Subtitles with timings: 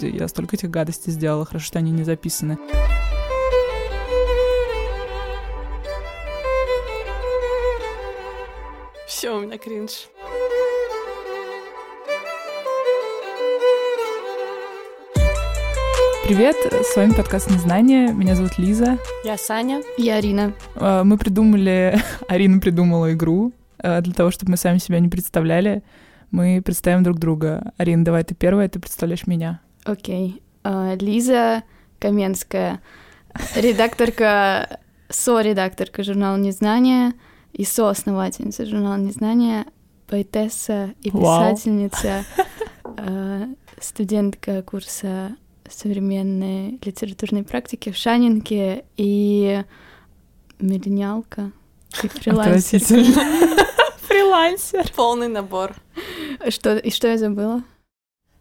[0.00, 2.58] господи, я столько этих гадостей сделала, хорошо, что они не записаны.
[9.06, 10.08] Все, у меня кринж.
[16.26, 18.12] Привет, с вами подкаст «Незнание».
[18.12, 18.98] Меня зовут Лиза.
[19.24, 19.82] Я Саня.
[19.98, 20.52] Я Арина.
[20.76, 25.82] Э, Мы придумали, Арина придумала игру э, для того, чтобы мы сами себя не представляли.
[26.30, 27.72] Мы представим друг друга.
[27.76, 29.60] Арина, давай ты первая, ты представляешь меня.
[29.84, 30.42] Окей.
[30.62, 31.62] А, Лиза
[31.98, 32.80] Каменская,
[33.54, 37.14] редакторка, со-редакторка журнала «Незнание»
[37.52, 39.66] и соосновательница журнала «Незнание»,
[40.06, 42.24] поэтесса и писательница,
[42.84, 43.48] а,
[43.80, 45.36] студентка курса
[45.68, 49.62] современной литературной практики в Шанинке и
[50.58, 51.52] миллениалка
[52.02, 52.80] и фрилансер.
[54.08, 54.90] Фрилансер.
[54.96, 55.74] Полный набор.
[56.48, 57.62] Что, и что я забыла?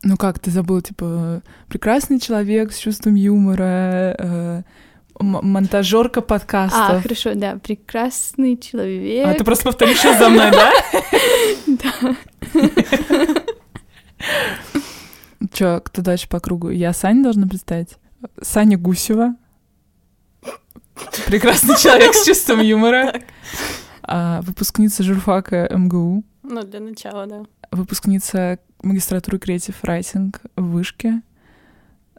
[0.03, 4.61] Ну как, ты забыл, типа, прекрасный человек с чувством юмора, э,
[5.19, 7.02] монтажерка А, подкастов.
[7.03, 9.27] хорошо, да, прекрасный человек.
[9.27, 10.72] А, ты просто повторишь сейчас за мной, да?
[13.22, 13.36] Да.
[15.52, 16.70] Чё, кто дальше по кругу?
[16.70, 17.97] Я Саня должна представить?
[18.42, 19.36] Саня Гусева.
[21.27, 23.22] Прекрасный человек с чувством юмора.
[24.03, 26.23] А, выпускница журфака МГУ.
[26.44, 27.44] Ну, для начала, да.
[27.72, 31.22] Выпускница магистратуры Creative Writing в Вышке.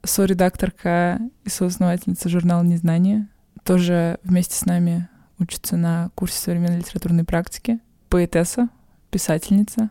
[0.02, 3.28] Со-редакторка и соосновательница журнала «Незнание».
[3.64, 7.78] Тоже вместе с нами учится на курсе современной литературной практики.
[8.08, 8.68] Поэтесса,
[9.10, 9.90] писательница.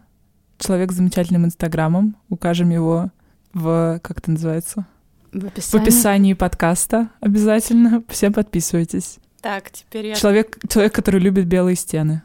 [0.58, 2.18] Человек с замечательным инстаграмом.
[2.30, 3.12] Укажем его
[3.54, 4.86] в, как это называется?
[5.32, 5.84] В В описании.
[5.84, 8.04] описании подкаста обязательно.
[8.08, 9.20] Все подписывайтесь.
[9.42, 10.16] Так, теперь я...
[10.16, 12.24] Человек, человек, который любит белые стены.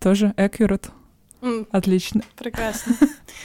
[0.00, 0.90] Тоже accurate.
[1.70, 2.22] Отлично.
[2.36, 2.96] Прекрасно.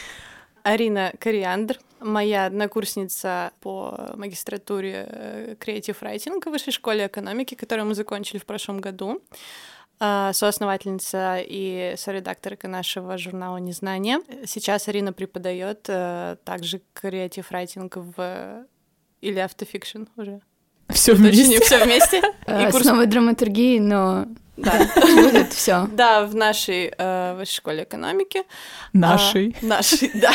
[0.63, 7.95] Арина Кориандр, моя однокурсница по магистратуре э, Creative Writing в Высшей школе экономики, которую мы
[7.95, 9.21] закончили в прошлом году.
[9.99, 14.19] А, Соосновательница и соредакторка нашего журнала «Незнание».
[14.45, 18.65] Сейчас Арина преподает э, также Creative Writing в...
[19.21, 20.41] или автофикшн уже.
[20.89, 21.59] Все Точнее, вместе.
[21.65, 22.21] все вместе.
[22.45, 24.25] Э, И курс- Основы драматургии, но
[24.57, 24.87] Да.
[24.95, 25.87] будет все.
[25.91, 28.43] Да, в нашей э, высшей школе экономики.
[28.93, 29.55] Нашей.
[29.61, 30.31] А, нашей, да.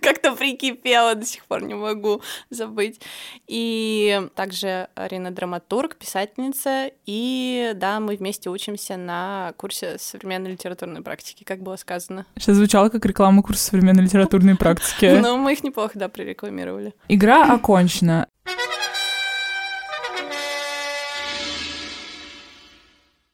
[0.00, 3.00] Как-то прикипела, до сих пор не могу забыть.
[3.46, 6.90] И также Арина драматург, писательница.
[7.04, 12.24] И да, мы вместе учимся на курсе современной литературной практики, как было сказано.
[12.36, 15.18] Сейчас звучало как реклама курса современной литературной практики.
[15.20, 16.94] Но мы их неплохо, да, прорекламировали.
[17.08, 18.26] Игра окончена.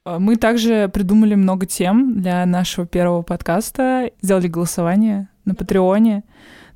[0.04, 4.10] Мы также придумали много тем для нашего первого подкаста.
[4.20, 6.24] Сделали голосование на Патреоне.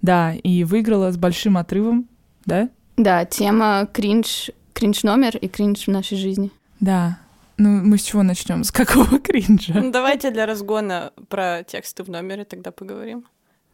[0.00, 2.09] Да, и выиграла с большим отрывом,
[2.47, 2.71] да?
[2.97, 6.50] Да, тема кринж, кринж номер и кринж в нашей жизни.
[6.81, 7.19] Да.
[7.59, 8.65] Ну, мы с чего начнем?
[8.65, 9.75] С какого кринжа?
[9.75, 13.25] Ну, давайте для разгона про тексты в номере тогда поговорим.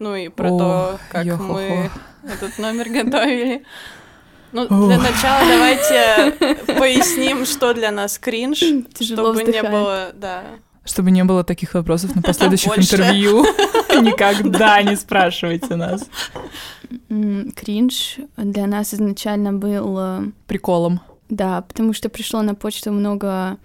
[0.00, 1.90] Ну и про О, то, как мы
[2.24, 3.62] этот номер готовили.
[4.54, 8.60] Ну, для начала давайте поясним, что для нас кринж,
[8.94, 10.44] Тяжело чтобы не было, да.
[10.84, 13.44] Чтобы не было таких вопросов на последующих интервью.
[14.02, 16.08] Никогда не спрашивайте нас.
[17.56, 19.98] Кринж для нас изначально был...
[19.98, 21.00] э, Приколом.
[21.28, 23.58] Да, потому что пришло на почту много...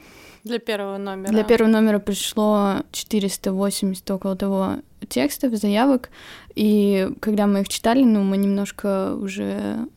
[0.44, 1.32] Для первого номера.
[1.32, 4.78] Для первого номера пришло 480 около того
[5.08, 6.10] текстов, заявок.
[6.56, 9.88] И когда мы их читали, ну, мы немножко уже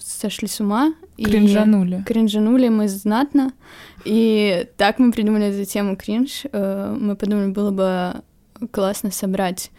[0.00, 0.94] сошли с ума.
[1.16, 2.02] и- Кринжанули.
[2.06, 3.52] Кринжанули мы знатно.
[4.04, 6.42] И так мы придумали эту тему кринж.
[6.52, 8.22] Э, Мы подумали, было бы
[8.70, 9.70] классно собрать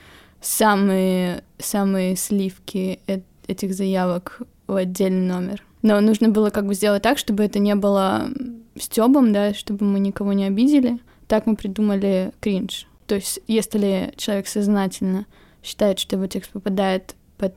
[0.41, 5.63] самые, самые сливки э- этих заявок в отдельный номер.
[5.81, 8.29] Но нужно было как бы сделать так, чтобы это не было
[8.79, 10.99] стёбом, да, чтобы мы никого не обидели.
[11.27, 12.87] Так мы придумали кринж.
[13.07, 15.25] То есть, если человек сознательно
[15.63, 17.53] считает, что его текст попадает под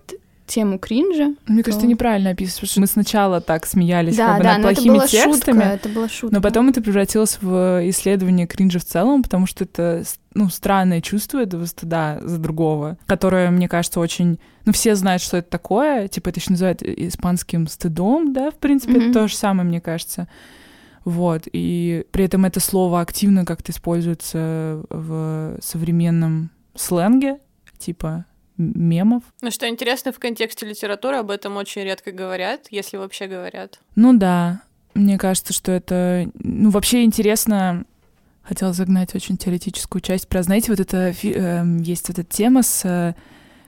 [0.47, 4.27] тему кринжа, Мне кажется, то- ты неправильно описываешь, потому что мы сначала так смеялись да,
[4.29, 6.35] как бы да, над но это плохими была текстами, шутка, это была шутка.
[6.37, 10.03] но потом это превратилось в исследование кринжа в целом, потому что это
[10.35, 14.39] ну, странное чувство этого стыда за другого, которое, мне кажется, очень...
[14.67, 18.95] Ну, все знают, что это такое, типа это еще называют испанским стыдом, да, в принципе,
[18.95, 19.03] Мгм.
[19.11, 20.27] это то же самое, мне кажется.
[21.05, 27.39] Вот, и при этом это слово активно как-то используется в современном сленге,
[27.79, 28.25] типа
[28.57, 29.23] мемов.
[29.41, 33.81] Ну, что интересно, в контексте литературы об этом очень редко говорят, если вообще говорят.
[33.97, 34.63] Ну да,
[34.95, 37.85] мне кажется, что это, ну вообще интересно.
[38.43, 42.85] Хотела загнать очень теоретическую часть про, знаете, вот это эм, есть вот эта тема с,
[42.85, 43.15] э,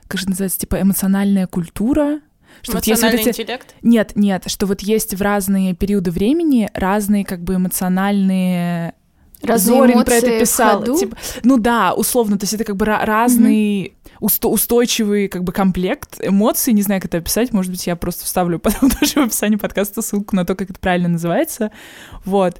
[0.07, 2.21] как же называется, типа эмоциональная культура.
[2.61, 3.29] Что вот есть вот эти...
[3.29, 3.73] интеллект?
[3.81, 8.93] Нет, нет, что вот есть в разные периоды времени разные как бы эмоциональные
[9.41, 10.83] Разные Зорин эмоции про это писал.
[10.83, 16.19] Типа, ну да, условно, то есть это как бы разный усто- устойчивый как бы комплект
[16.21, 19.57] эмоций, не знаю, как это описать, может быть, я просто вставлю потом тоже в описании
[19.57, 21.71] подкаста ссылку на то, как это правильно называется,
[22.25, 22.59] вот,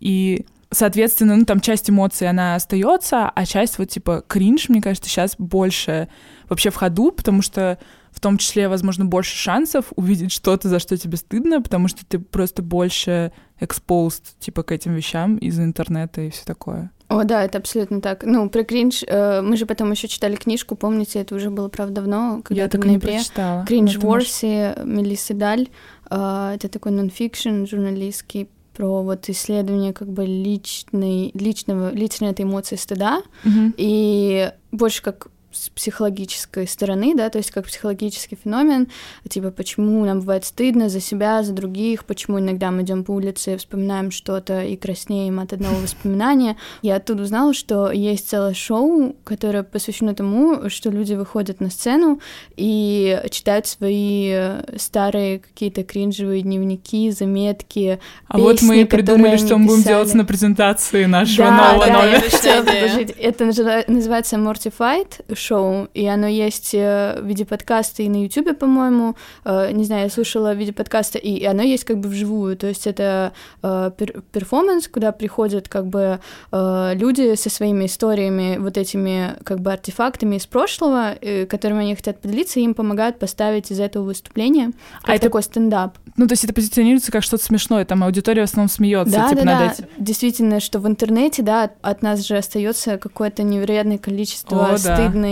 [0.00, 5.08] и соответственно, ну там часть эмоций, она остается, а часть вот типа кринж, мне кажется,
[5.08, 6.08] сейчас больше
[6.48, 7.78] вообще в ходу, потому что
[8.10, 12.18] в том числе, возможно, больше шансов увидеть что-то, за что тебе стыдно, потому что ты
[12.18, 16.90] просто больше exposed, типа, к этим вещам из интернета и все такое.
[17.08, 18.24] О, да, это абсолютно так.
[18.24, 22.02] Ну, про кринж, э, мы же потом еще читали книжку, помните, это уже было, правда,
[22.02, 23.64] давно, когда Я в так и не прочитала.
[23.64, 25.68] Кринж Ворси, Мелиссы Даль.
[26.10, 32.76] Э, это такой нонфикшн журналистский про вот исследование как бы личной, личного, личной этой эмоции
[32.76, 33.22] стыда.
[33.42, 33.74] Мгм.
[33.76, 35.28] И больше как
[35.64, 38.88] с психологической стороны, да, то есть как психологический феномен,
[39.28, 43.54] типа почему нам бывает стыдно за себя, за других, почему иногда мы идем по улице
[43.54, 46.56] и вспоминаем что-то и краснеем от одного воспоминания.
[46.82, 52.20] Я оттуда узнала, что есть целое шоу, которое посвящено тому, что люди выходят на сцену
[52.56, 59.36] и читают свои э, старые какие-то кринжевые дневники, заметки, А вот мы и песни, придумали,
[59.36, 59.94] что мы будем писали.
[59.94, 62.10] делать на презентации нашего Да, нового да, номера.
[62.14, 62.82] я хотела Идея.
[62.82, 63.10] предложить.
[63.18, 68.52] Это называ- называется Mortified шоу, и оно есть э, в виде подкаста и на Ютубе,
[68.54, 69.16] по-моему.
[69.44, 72.56] Э, Не знаю, я слушала в виде подкаста, и оно есть как бы вживую.
[72.56, 76.20] То есть это э, пер- перформанс, куда приходят как бы
[76.52, 81.14] люди со своими историями, вот этими как бы артефактами из прошлого,
[81.48, 85.42] которыми они хотят поделиться, и им помогают поставить из этого выступления как А это- такой
[85.42, 85.98] стендап.
[86.16, 89.42] Ну, то есть это позиционируется как что-то смешное, там аудитория в основном смеется, Да, типа
[89.44, 89.72] да, над да.
[89.72, 89.84] этим.
[89.98, 94.76] Действительно, что в интернете, да, от- нас же остается какое-то невероятное количество О, да.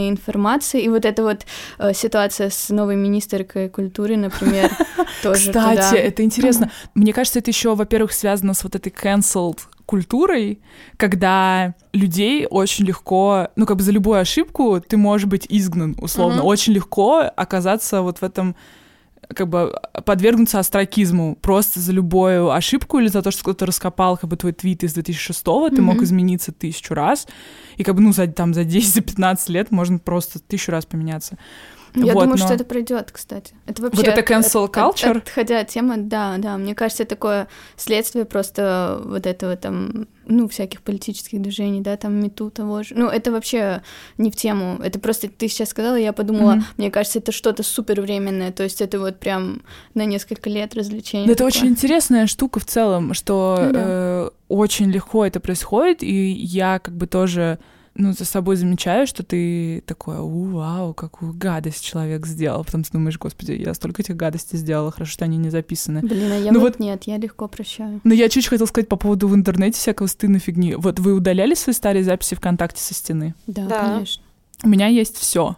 [0.06, 0.82] Стыдной информации.
[0.82, 1.46] И вот эта вот
[1.78, 4.70] э, ситуация с новой министркой культуры, например,
[5.22, 6.70] тоже Кстати, это интересно.
[6.94, 10.58] Мне кажется, это еще, во-первых, связано с вот этой cancelled культурой,
[10.96, 16.42] когда людей очень легко, ну, как бы за любую ошибку ты можешь быть изгнан, условно.
[16.42, 18.56] Очень легко оказаться вот в этом
[19.34, 19.74] как бы
[20.04, 24.52] подвергнуться остракизму просто за любую ошибку или за то, что кто-то раскопал как бы твой
[24.52, 25.44] твит из 2006
[25.74, 26.04] ты мог Мгм.
[26.04, 27.26] измениться тысячу раз,
[27.76, 31.38] и как бы, ну, за, там, за 10-15 лет можно просто тысячу раз поменяться.
[32.04, 33.54] Я вот, думаю, но- что это пройдет, кстати.
[33.66, 35.10] Это вообще это от- cancel от- culture?
[35.10, 36.56] от- Отходя от темы, да, да.
[36.58, 42.14] Мне кажется, это такое следствие просто вот этого там, ну, всяких политических движений, да, там
[42.20, 42.94] мету того же.
[42.94, 43.82] Ну, это вообще
[44.18, 44.78] не в тему.
[44.82, 46.64] Это просто ты сейчас сказала, я подумала, Мгм.
[46.76, 48.52] мне кажется, это что-то супер временное.
[48.52, 49.62] То есть это вот прям
[49.94, 51.26] на несколько лет развлечения.
[51.26, 53.80] Да это очень интересная штука в целом, что Ну да.
[53.84, 57.58] э, очень легко это происходит, и я как бы тоже
[57.98, 62.64] ну, за собой замечаю, что ты такой, «У, вау, какую гадость человек сделал.
[62.64, 66.00] Потом ты думаешь, господи, я столько этих гадостей сделала, хорошо, что они не записаны.
[66.00, 68.00] Блин, а я Ну вот, вот- нет, я легко прощаю.
[68.04, 70.74] Но я чуть хотела сказать по поводу в интернете всякого стыдной фигни.
[70.74, 73.34] Вот вы удаляли свои старые записи ВКонтакте со стены?
[73.46, 73.80] Да, Да.
[73.94, 74.22] конечно.
[74.62, 75.56] У меня есть все.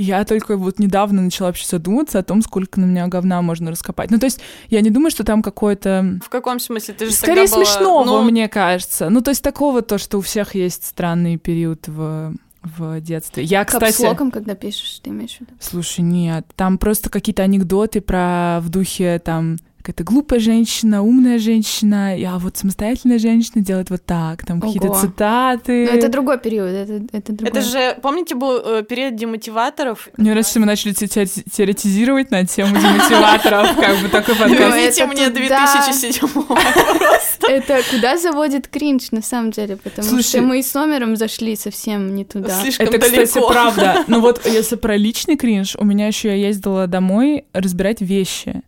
[0.00, 4.10] Я только вот недавно начала вообще задуматься о том, сколько на меня говна можно раскопать.
[4.10, 6.94] Ну, то есть я не думаю, что там какое-то В каком смысле?
[6.94, 9.10] Ты же Скорее тогда была, смешного, ну, мне кажется.
[9.10, 13.44] Ну, то есть такого то, что у всех есть странный период в, в детстве.
[13.44, 13.98] Я, кстати...
[13.98, 15.52] Капслоком, когда пишешь, ты имеешь в виду?
[15.60, 22.14] Слушай, нет, там просто какие-то анекдоты про в духе там какая-то глупая женщина, умная женщина,
[22.28, 25.00] а вот самостоятельная женщина делает вот так, там какие-то Ого.
[25.00, 25.88] цитаты.
[25.90, 27.48] Ну, это другой период, это, это другой.
[27.50, 30.08] Это же, помните, был э, период демотиваторов?
[30.16, 34.40] Мне нравится, что мы начали те- те- теоретизировать на тему демотиваторов, как бы такой Ну,
[34.40, 34.74] подкаст.
[34.76, 35.66] Верните это мне туда.
[35.90, 37.46] 2007 просто.
[37.48, 42.14] Это куда заводит кринж, на самом деле, потому что мы и с номером зашли совсем
[42.14, 42.60] не туда.
[42.60, 44.04] Слишком Это, кстати, правда.
[44.08, 48.62] Ну вот, если про личный кринж, у меня еще я ездила домой разбирать вещи.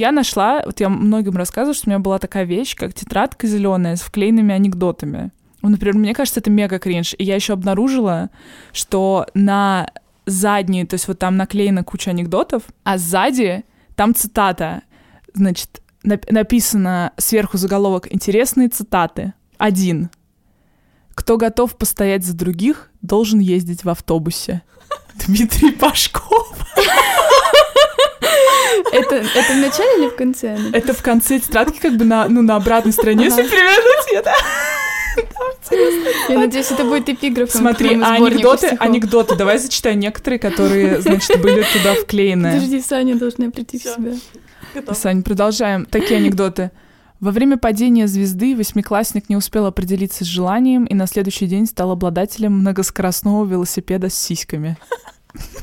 [0.00, 3.96] Я нашла, вот я многим рассказывала, что у меня была такая вещь, как тетрадка зеленая
[3.96, 5.30] с вклеенными анекдотами.
[5.60, 7.14] Ну, например, мне кажется, это мега кринж.
[7.18, 8.30] И я еще обнаружила,
[8.72, 9.90] что на
[10.24, 13.62] задней, то есть вот там наклеена куча анекдотов, а сзади
[13.94, 14.84] там цитата.
[15.34, 19.34] Значит, нап- написано сверху заголовок «Интересные цитаты».
[19.58, 20.08] Один.
[21.14, 24.62] Кто готов постоять за других, должен ездить в автобусе.
[25.26, 26.56] Дмитрий Пашков.
[28.92, 30.58] Это, это в начале или в конце?
[30.72, 34.32] Это в конце тетрадки, как бы на, ну, на обратной стороне, если перевернуть это.
[36.28, 37.60] Я надеюсь, это будет эпиграфом.
[37.60, 38.80] Смотри, а анекдоты, стихов.
[38.80, 39.36] анекдоты.
[39.36, 42.52] Давай зачитай некоторые, которые, значит, были туда вклеены.
[42.54, 43.94] Подожди, Саня должна прийти в Всё.
[43.94, 44.12] себя.
[44.74, 44.96] Готов.
[44.96, 45.84] Сань, продолжаем.
[45.86, 46.70] Такие анекдоты.
[47.18, 51.90] Во время падения звезды восьмиклассник не успел определиться с желанием и на следующий день стал
[51.90, 54.78] обладателем многоскоростного велосипеда с сиськами.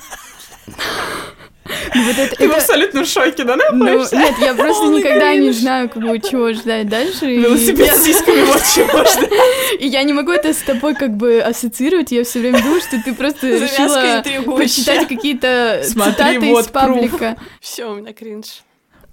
[1.96, 5.34] Ну, вот это- Ты в это- абсолютном шоке, да, ну, нет, я просто Полный никогда
[5.36, 7.32] не знаю, как бы, чего ждать дальше.
[7.34, 9.30] и- Велосипед с сиськами, вот чего ждать.
[9.80, 12.12] И я не могу это с тобой как бы ассоциировать.
[12.12, 14.24] Я все время думаю, что ты просто решила
[14.58, 17.38] почитать какие-то цитаты вот из паблика.
[17.62, 18.62] Все, у меня кринж.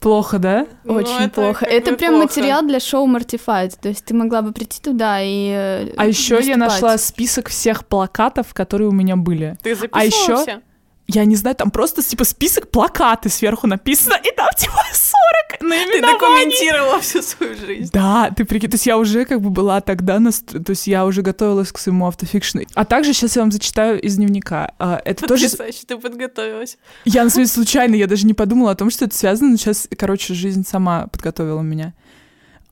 [0.01, 0.67] Плохо, да?
[0.85, 1.65] Ну, Очень это плохо.
[1.65, 2.27] Это прям плохо.
[2.27, 3.73] материал для шоу Mortified.
[3.81, 6.59] То есть ты могла бы прийти туда и э, А еще я выступать.
[6.59, 9.57] нашла список всех плакатов, которые у меня были.
[9.63, 10.61] Ты А ещё- записывала все?
[11.07, 15.67] Я не знаю, там просто типа список плакаты сверху написано, и там типа 40 Ты
[15.67, 16.19] наименований.
[16.19, 17.91] документировала всю свою жизнь.
[17.93, 21.05] Да, ты прикинь, то есть я уже как бы была тогда, на, то есть я
[21.05, 22.63] уже готовилась к своему автофикшну.
[22.75, 24.73] А также сейчас я вам зачитаю из дневника.
[24.79, 25.45] А, Это тоже...
[25.45, 26.79] Потрясающе, ты подготовилась.
[27.05, 29.57] Я на самом деле случайно, я даже не подумала о том, что это связано, но
[29.59, 31.93] сейчас, короче, жизнь сама подготовила меня.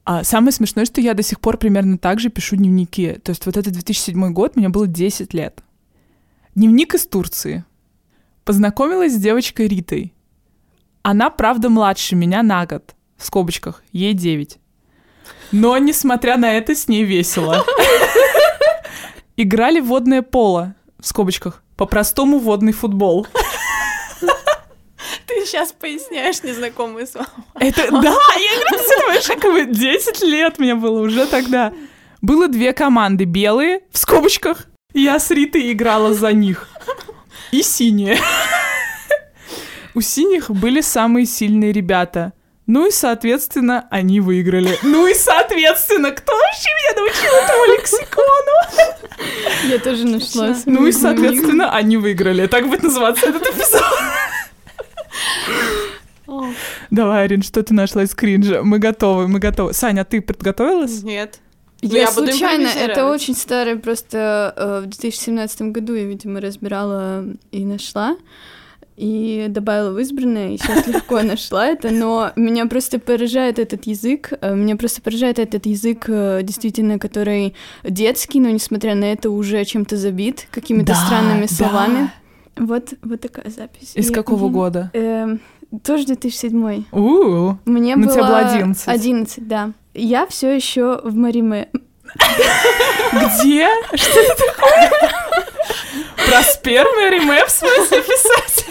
[0.05, 3.13] А самое смешное, что я до сих пор примерно так же пишу дневники.
[3.23, 5.61] То есть вот это 2007 год, мне было 10 лет.
[6.55, 7.65] Дневник из Турции.
[8.45, 10.15] Познакомилась с девочкой Ритой.
[11.03, 12.95] Она, правда, младше меня на год.
[13.17, 13.83] В скобочках.
[13.93, 14.59] Ей 9.
[15.53, 17.65] Но, несмотря на это, с ней весело.
[19.37, 20.75] Играли в водное поло.
[20.99, 21.63] В скобочках.
[21.77, 23.27] По-простому водный футбол.
[25.27, 27.29] Ты сейчас поясняешь незнакомые слова.
[27.55, 27.99] Это, да,
[28.37, 31.73] я говорю, понимаешь, как бы 10 лет мне было уже тогда.
[32.21, 36.69] Было две команды, белые, в скобочках, я с Ритой играла за них,
[37.53, 38.19] и синие.
[39.95, 42.33] У синих были самые сильные ребята.
[42.67, 44.79] Ну и, соответственно, они выиграли.
[44.83, 49.69] Ну и, соответственно, кто вообще меня научил этому лексикону?
[49.69, 50.57] Я тоже нашла.
[50.67, 52.47] Ну и, соответственно, они выиграли.
[52.47, 53.83] Так будет называться этот эпизод.
[56.91, 58.63] Давай, Арин, что ты нашла из кринжа?
[58.63, 59.75] Мы готовы, мы готовы.
[59.75, 61.03] Саня, ты подготовилась?
[61.03, 61.41] Нет.
[61.83, 66.41] Ну, Я, я буду случайно, это очень старое, просто э, в 2017 году я, видимо,
[66.41, 68.17] разбирала и нашла,
[68.97, 74.33] и добавила в избранное, и сейчас легко нашла это, но меня просто поражает этот язык,
[74.41, 79.65] э, меня просто поражает этот язык, э, действительно, который детский, но, несмотря на это, уже
[79.65, 81.55] чем-то забит, какими-то Да, странными да.
[81.55, 82.13] словами.
[82.57, 83.93] Вот, вот такая запись.
[83.97, 84.91] Из И какого года?
[84.93, 85.41] Эм,
[85.85, 86.85] тоже 2007.
[86.93, 88.89] У, Мне Ну, было тебе было 11.
[88.89, 89.71] 11, да.
[89.95, 91.69] Я все еще в Мариме.
[93.13, 93.69] Где?
[93.95, 94.91] Что это такое?
[96.27, 98.67] Про спермы Риме в смысле писать?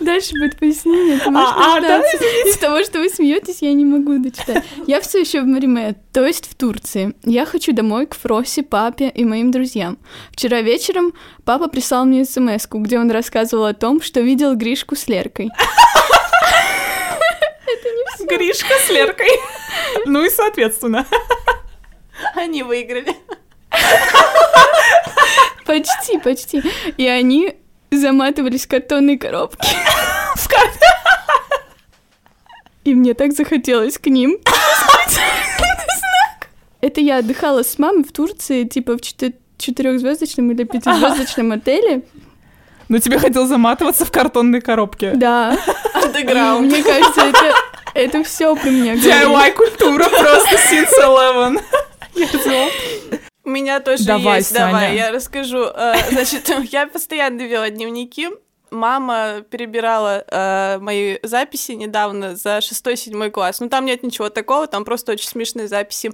[0.00, 1.18] Дальше будет пояснение.
[1.18, 2.26] Ты можешь А, а, да, дождаться.
[2.46, 4.64] Из того, что вы смеетесь, я не могу дочитать.
[4.86, 7.14] Я все еще в Мариме, то есть в Турции.
[7.24, 9.98] Я хочу домой к Фросе, папе и моим друзьям.
[10.32, 11.12] Вчера вечером
[11.44, 15.50] папа прислал мне смс где он рассказывал о том, что видел Гришку с Леркой.
[18.28, 19.30] Гришка с Леркой.
[20.06, 21.06] Ну и соответственно.
[22.34, 23.14] Они выиграли.
[25.64, 26.62] Почти, почти.
[26.96, 27.56] И они
[27.90, 29.66] заматывались в картонные коробки.
[32.84, 34.38] И мне так захотелось к ним.
[36.80, 39.00] Это я отдыхала с мамой в Турции, типа в
[39.58, 42.02] четырехзвездочном или пятизвездочном отеле.
[42.88, 45.12] Но тебе хотел заматываться в картонной коробке.
[45.16, 45.58] Да.
[45.94, 46.70] Андеграунд.
[46.70, 47.54] Мне кажется, это,
[47.94, 49.56] это все меня говорит.
[49.56, 51.58] DIY-культура просто since
[52.14, 52.72] 11.
[53.46, 54.94] У меня тоже Давай, есть, давай, Саня.
[54.96, 55.66] я расскажу.
[55.72, 58.28] Э, Значит, я постоянно вела дневники.
[58.70, 63.60] Мама перебирала э, мои записи недавно за шестой-седьмой класс.
[63.60, 66.12] Ну, там нет ничего такого, там просто очень смешные записи.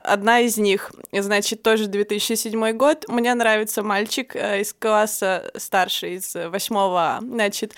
[0.00, 3.06] Одна из них, значит, тоже 2007 год.
[3.08, 7.18] Мне нравится мальчик э, из класса старше, из восьмого А.
[7.20, 7.74] Значит,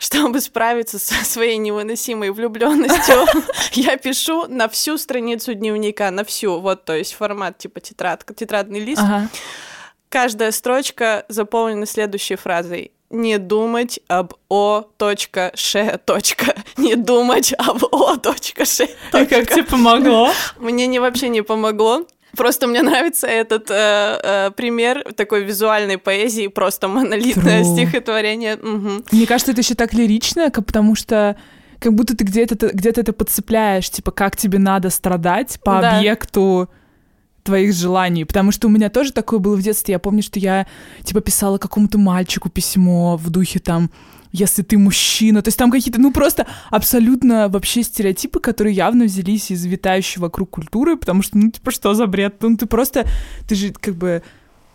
[0.00, 3.26] чтобы справиться со своей невыносимой влюбленностью,
[3.72, 8.80] я пишу на всю страницу дневника, на всю, вот, то есть формат типа тетрадка, тетрадный
[8.80, 9.02] лист.
[10.08, 12.92] Каждая строчка заполнена следующей фразой.
[13.10, 14.84] Не думать об О.
[14.96, 15.98] точка, Ш.
[15.98, 16.54] точка.
[16.76, 18.16] Не думать об О.
[18.16, 18.84] точка, Ш.
[18.84, 19.54] И как точка.
[19.54, 20.30] тебе помогло?
[20.60, 22.06] Мне не вообще не помогло.
[22.36, 27.74] Просто мне нравится этот э, э, пример такой визуальной поэзии, просто монолитное True.
[27.74, 28.54] стихотворение.
[28.56, 29.04] Мгм.
[29.10, 31.36] Мне кажется, это еще так лирично, как- потому что
[31.80, 35.96] как будто ты где-то где-то это подцепляешь, типа, как тебе надо страдать по Да.
[35.98, 36.68] объекту
[37.42, 38.24] твоих желаний.
[38.24, 39.92] Потому что у меня тоже такое было в детстве.
[39.92, 40.66] Я помню, что я,
[41.04, 43.90] типа, писала какому-то мальчику письмо в духе там
[44.32, 45.42] если ты мужчина.
[45.42, 50.50] То есть там какие-то, ну, просто абсолютно вообще стереотипы, которые явно взялись из витающей вокруг
[50.50, 52.36] культуры, потому что, ну, типа, что за бред?
[52.40, 53.06] Ну, ты просто,
[53.48, 54.22] ты же как бы,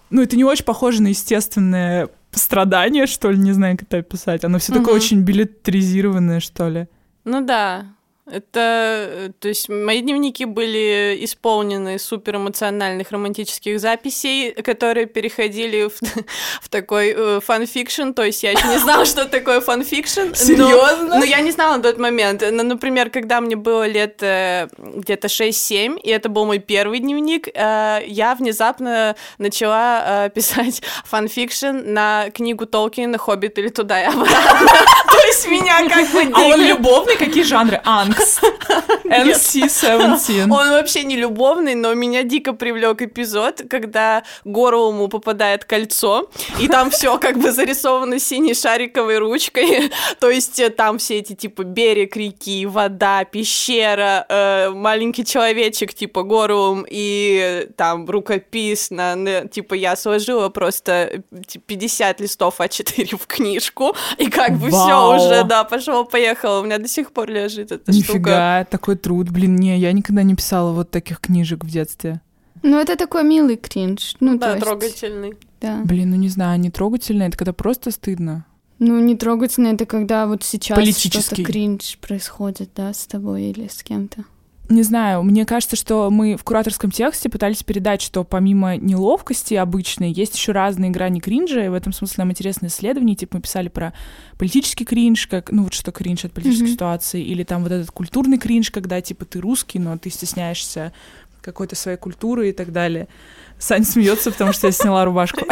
[0.10, 4.44] ну, это не очень похоже на естественное страдание, что ли, не знаю, как это описать.
[4.44, 5.04] Оно все такое Мгм.
[5.04, 6.88] очень беллетризированное, что ли.
[7.24, 7.86] Ну да.
[8.28, 16.00] Это, э, то есть, мои дневники были исполнены супер эмоциональных романтических записей, которые переходили в,
[16.62, 18.14] в такой э, фанфикшн.
[18.14, 20.34] То есть, я еще не знала, что такое фанфикшн.
[20.34, 21.04] Серьезно?
[21.04, 22.44] Но, но я не знала на тот момент.
[22.52, 27.48] Но, например, когда мне было лет э, где-то 6-7, и это был мой первый дневник,
[27.54, 34.32] э, я внезапно начала э, писать фанфикшн на книгу Толкина «Хоббит» или «Туда и обратно».
[35.12, 36.32] То есть, меня как бы...
[36.34, 37.18] А он любовный?
[37.18, 37.80] Какие жанры?
[38.16, 38.42] Ангст.
[39.06, 40.44] NC-17.
[40.44, 46.30] Он вообще не любовный, но меня дико привлек эпизод, когда Горлуму попадает кольцо,
[46.60, 49.92] и там все как бы зарисовано синей шариковой ручкой.
[50.20, 56.24] То есть э, там все эти типа берег реки, вода, пещера, э, маленький человечек типа
[56.24, 61.24] Горлум и там рукописно, типа я сложила просто
[61.68, 66.60] 50 листов А4 в книжку, и как бы все уже, да, пошел поехал.
[66.60, 69.30] У меня до сих пор лежит эта Нифига, такой труд.
[69.30, 72.22] Блин, не, я никогда не писала вот таких книжек в детстве.
[72.64, 74.16] Ну, это такой милый кринж.
[74.20, 75.34] Ну, то Да, есть, трогательный.
[75.62, 75.82] Да.
[75.84, 78.46] Блин, ну не знаю, не трогательно, это когда просто стыдно.
[78.80, 83.84] Ну, не трогательно, это когда вот сейчас что-то кринж происходит, да, с тобой или с
[83.84, 84.26] кем-то.
[84.68, 90.12] Не знаю, мне кажется, что мы в кураторском тексте пытались передать, что помимо неловкости обычной,
[90.12, 93.68] есть еще разные грани кринжа, и в этом смысле нам интересно исследование, типа мы писали
[93.68, 93.94] про
[94.40, 96.74] политический кринж, как, ну вот что кринж от политической Мгм.
[96.74, 100.94] ситуации, или там вот этот культурный кринж, когда типа ты русский, но ты стесняешься
[101.42, 103.08] какой-то своей культуры и так далее.
[103.60, 105.46] Саня смеется, потому что я сняла рубашку.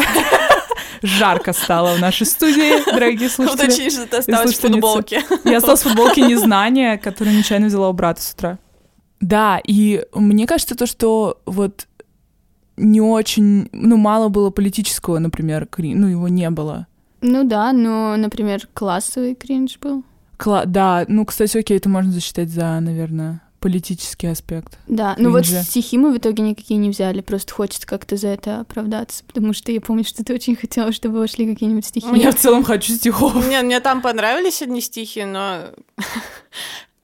[1.04, 3.66] Жарко стало в нашей студии, дорогие слушатели.
[3.66, 5.24] Уточни, что ты осталась в футболке.
[5.44, 8.58] Я осталась в футболке незнания, которую нечаянно взяла у брата с утра.
[9.24, 11.88] Да, и мне кажется, то, что вот
[12.76, 16.88] не очень, ну, мало было политического, например, кри- ну, его не было.
[17.22, 20.04] Ну да, но, например, классовый кринж был.
[20.38, 24.78] Кла- да, ну, кстати, окей, это можно засчитать за, наверное, политический аспект.
[24.88, 28.60] Да, ну вот стихи мы в итоге никакие не взяли, просто хочется как-то за это
[28.60, 32.08] оправдаться, потому что я помню, что ты очень хотела, чтобы вошли какие-нибудь стихи.
[32.16, 33.34] Я в целом хочу стихов.
[33.36, 35.70] Мне, мне там понравились одни стихи, но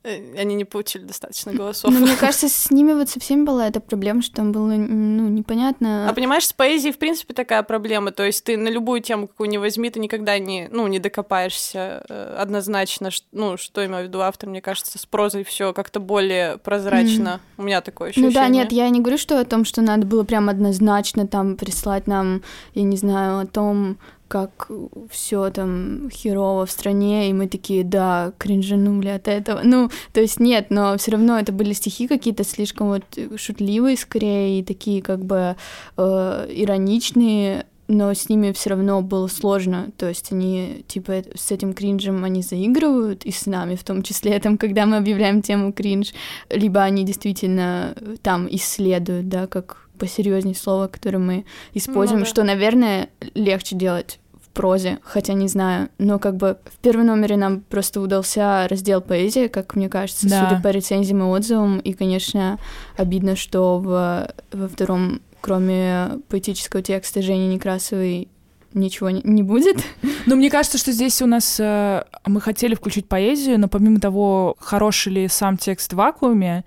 [0.03, 1.91] они не получили достаточно голосов.
[1.91, 5.27] Но мне кажется, с ними вот со всеми была эта проблема, что там было, ну,
[5.27, 6.09] непонятно.
[6.09, 8.11] А понимаешь, с поэзией, в принципе, такая проблема.
[8.11, 12.03] То есть ты на любую тему, какую не возьми, ты никогда не, ну, не докопаешься
[12.07, 14.49] э, однозначно, ну, что имел в виду автор.
[14.49, 17.41] Мне кажется, с прозой все как-то более прозрачно.
[17.57, 18.29] У меня такое ощущение.
[18.29, 21.57] Ну да, нет, я не говорю, что о том, что надо было прям однозначно там
[21.57, 22.41] прислать нам,
[22.73, 23.97] я не знаю, о том,
[24.29, 24.69] как
[25.09, 29.61] все там херово в стране, и мы такие, да, кринжанули от этого.
[29.63, 33.03] Ну, то есть нет, но все равно это были стихи какие-то слишком вот
[33.35, 35.55] шутливые скорее, и такие как бы
[35.97, 39.89] э, ироничные, но с ними все равно было сложно.
[39.97, 44.03] То есть они, типа, э- с этим кринжем они заигрывают, и с нами в том
[44.03, 46.13] числе, там, когда мы объявляем тему кринж,
[46.51, 52.29] либо они действительно э, там исследуют, да, как посерьезнее слово, которое мы используем, Ну да.
[52.29, 54.18] что, наверное, легче делать
[54.53, 59.47] прозе, хотя не знаю, но как бы в первом номере нам просто удался раздел поэзии,
[59.47, 60.47] как мне кажется, Да.
[60.49, 62.57] судя по рецензиям и отзывам, и, конечно,
[62.97, 68.27] обидно, что в, во втором, кроме поэтического текста Жени Некрасовой,
[68.73, 69.77] ничего не, не будет.
[70.25, 74.55] Ну, мне кажется, что здесь у нас э, мы хотели включить поэзию, но помимо того,
[74.59, 76.65] хороший ли сам текст в вакууме,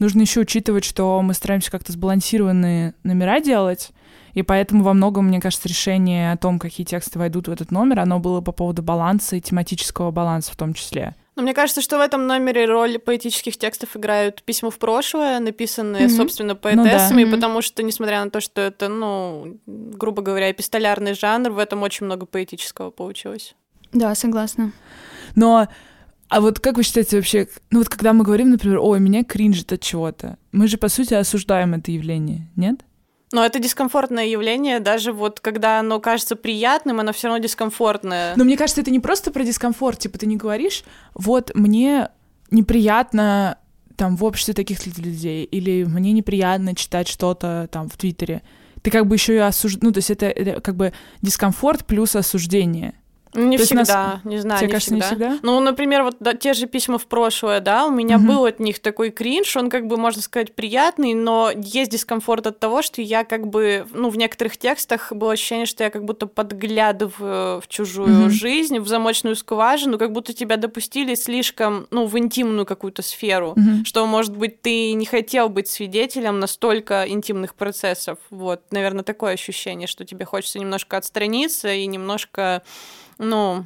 [0.00, 3.90] нужно еще учитывать, что мы стараемся как-то сбалансированные номера делать,
[4.34, 8.00] и поэтому во многом, мне кажется, решение о том, какие тексты войдут в этот номер,
[8.00, 11.14] оно было по поводу баланса и тематического баланса в том числе.
[11.36, 16.06] Но мне кажется, что в этом номере роль поэтических текстов играют письма в прошлое, написанные,
[16.06, 16.16] Мгм.
[16.16, 16.60] собственно, да.
[16.60, 17.32] поэтессами, Мгм.
[17.32, 22.06] потому что, несмотря на то, что это, ну, грубо говоря, эпистолярный жанр, в этом очень
[22.06, 23.56] много поэтического получилось.
[23.92, 24.72] Да, согласна.
[25.34, 25.66] Но
[26.28, 29.72] а вот как вы считаете вообще, ну вот когда мы говорим, например, ой, меня кринжит
[29.72, 32.80] от чего-то, мы же, по сути, осуждаем это явление, нет?
[33.34, 38.34] Но это дискомфортное явление, даже вот когда оно кажется приятным, оно все равно дискомфортное.
[38.36, 39.98] Но мне кажется, это не просто про дискомфорт.
[39.98, 42.10] Типа ты не говоришь, вот мне
[42.52, 43.58] неприятно
[43.96, 48.42] там в обществе таких людей, или мне неприятно читать что-то там в Твиттере.
[48.82, 52.14] Ты как бы еще и осуждаешь, ну, то есть это, это как бы дискомфорт плюс
[52.14, 52.94] осуждение.
[53.34, 55.30] Не То есть нас- всегда, не знаю, Тебе не кажется, не всегда.
[55.30, 55.38] всегда?
[55.42, 58.26] Ну, например, вот да, те же письма в прошлое, да, у меня Мгм.
[58.28, 62.58] был от них такой кринж, он как бы, можно сказать, приятный, но есть дискомфорт от
[62.60, 66.26] того, что я как бы, ну, в некоторых текстах было ощущение, что я как будто
[66.26, 68.30] подглядываю в чужую Мгм.
[68.30, 73.84] жизнь, в замочную скважину, как будто тебя допустили слишком, ну, в интимную какую-то сферу, Мгм.
[73.84, 78.18] что, может быть, ты не хотел быть свидетелем настолько интимных процессов.
[78.30, 82.62] Вот, наверное, такое ощущение, что тебе хочется немножко отстраниться и немножко,
[83.18, 83.64] ну,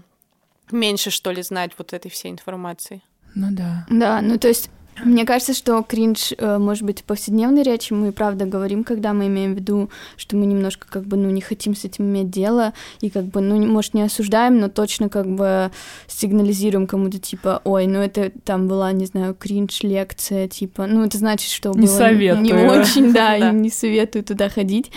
[0.71, 3.03] меньше, что ли, знать вот этой всей информации.
[3.35, 3.87] Ну да.
[3.91, 4.71] Да, ну то есть
[5.05, 7.93] Мне кажется, что кринж э, может быть в повседневной речи.
[7.93, 11.41] Мы правда говорим, когда мы имеем в виду, что мы немножко как бы ну не
[11.41, 15.27] хотим с этим иметь дело и как бы ну может не осуждаем, но точно как
[15.27, 15.71] бы
[16.07, 21.19] сигнализируем кому-то типа, ой, ну это там была не знаю кринж лекция типа, ну это
[21.19, 22.43] значит, что не было советую.
[22.43, 24.91] не очень, да, и не советую туда ходить.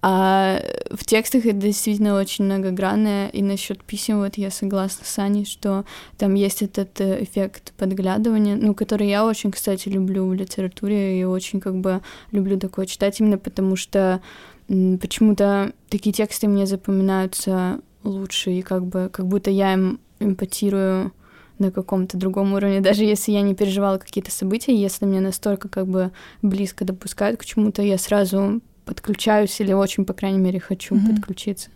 [0.00, 5.44] А в текстах это действительно очень многогранное, и насчет писем вот я согласна с Аней,
[5.44, 5.84] что
[6.16, 11.24] там есть этот э, эффект подглядывания, ну, который я очень, кстати, люблю в литературе, и
[11.24, 14.20] очень как бы люблю такое читать, именно потому что
[14.68, 21.12] почему-то такие тексты мне запоминаются лучше, и как бы как будто я им эмпатирую
[21.58, 25.88] на каком-то другом уровне, даже если я не переживала какие-то события, если мне настолько как
[25.88, 31.10] бы близко допускают к чему-то, я сразу подключаюсь или очень, по крайней мере, хочу mm-hmm.
[31.10, 31.70] подключиться.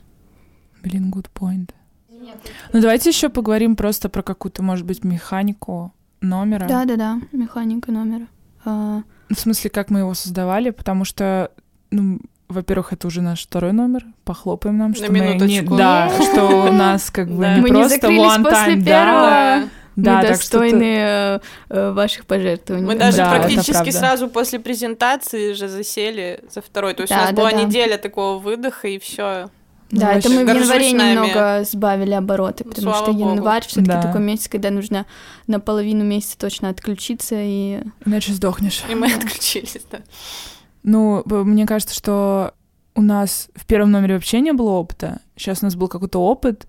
[0.83, 1.71] Блин, good point.
[2.73, 6.67] Ну давайте еще поговорим просто про какую-то, может быть, механику номера.
[6.67, 8.27] Да, да, да, механика номера.
[8.65, 9.03] А...
[9.29, 11.51] В смысле, как мы его создавали, потому что,
[11.91, 14.05] ну, во-первых, это уже наш второй номер.
[14.25, 18.45] Похлопаем нам, что На мы не, да, что у нас как бы не просто one
[18.45, 19.69] time, да.
[19.97, 22.87] Да, мы достойны что э, ваших пожертвований.
[22.87, 26.95] Мы даже да, практически сразу после презентации же засели за второй.
[26.95, 27.63] То есть да, у нас да, была да.
[27.63, 29.51] неделя такого выдоха, и все.
[29.91, 33.89] Да, ну, это мы в январе немного сбавили обороты, потому Слава что январь все таки
[33.89, 34.01] да.
[34.01, 35.05] такой месяц, когда нужно
[35.47, 37.81] на половину месяца точно отключиться и...
[38.07, 38.83] Иначе сдохнешь.
[38.89, 39.99] И мы отключились, да.
[40.83, 42.55] Ну, мне кажется, что
[42.95, 45.21] у нас в первом номере вообще не было опыта.
[45.37, 46.67] Сейчас у нас был какой-то опыт,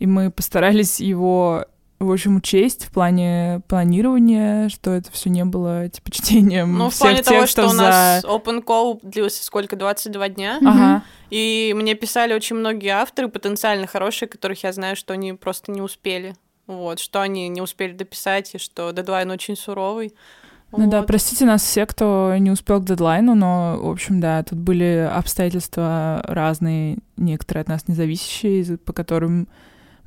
[0.00, 1.66] и мы постарались его
[1.98, 6.98] в общем, учесть в плане планирования, что это все не было типа чтением Ну, в
[6.98, 8.28] плане того, что у нас за...
[8.28, 10.58] open call длился сколько, 22 дня.
[10.64, 11.04] Ага.
[11.30, 15.80] И мне писали очень многие авторы, потенциально хорошие, которых я знаю, что они просто не
[15.80, 16.34] успели.
[16.66, 20.14] Вот, что они не успели дописать, и что дедлайн очень суровый.
[20.72, 20.88] Ну вот.
[20.88, 25.08] да, простите нас все, кто не успел к дедлайну, но, в общем, да, тут были
[25.12, 29.46] обстоятельства разные, некоторые от нас независящие, по которым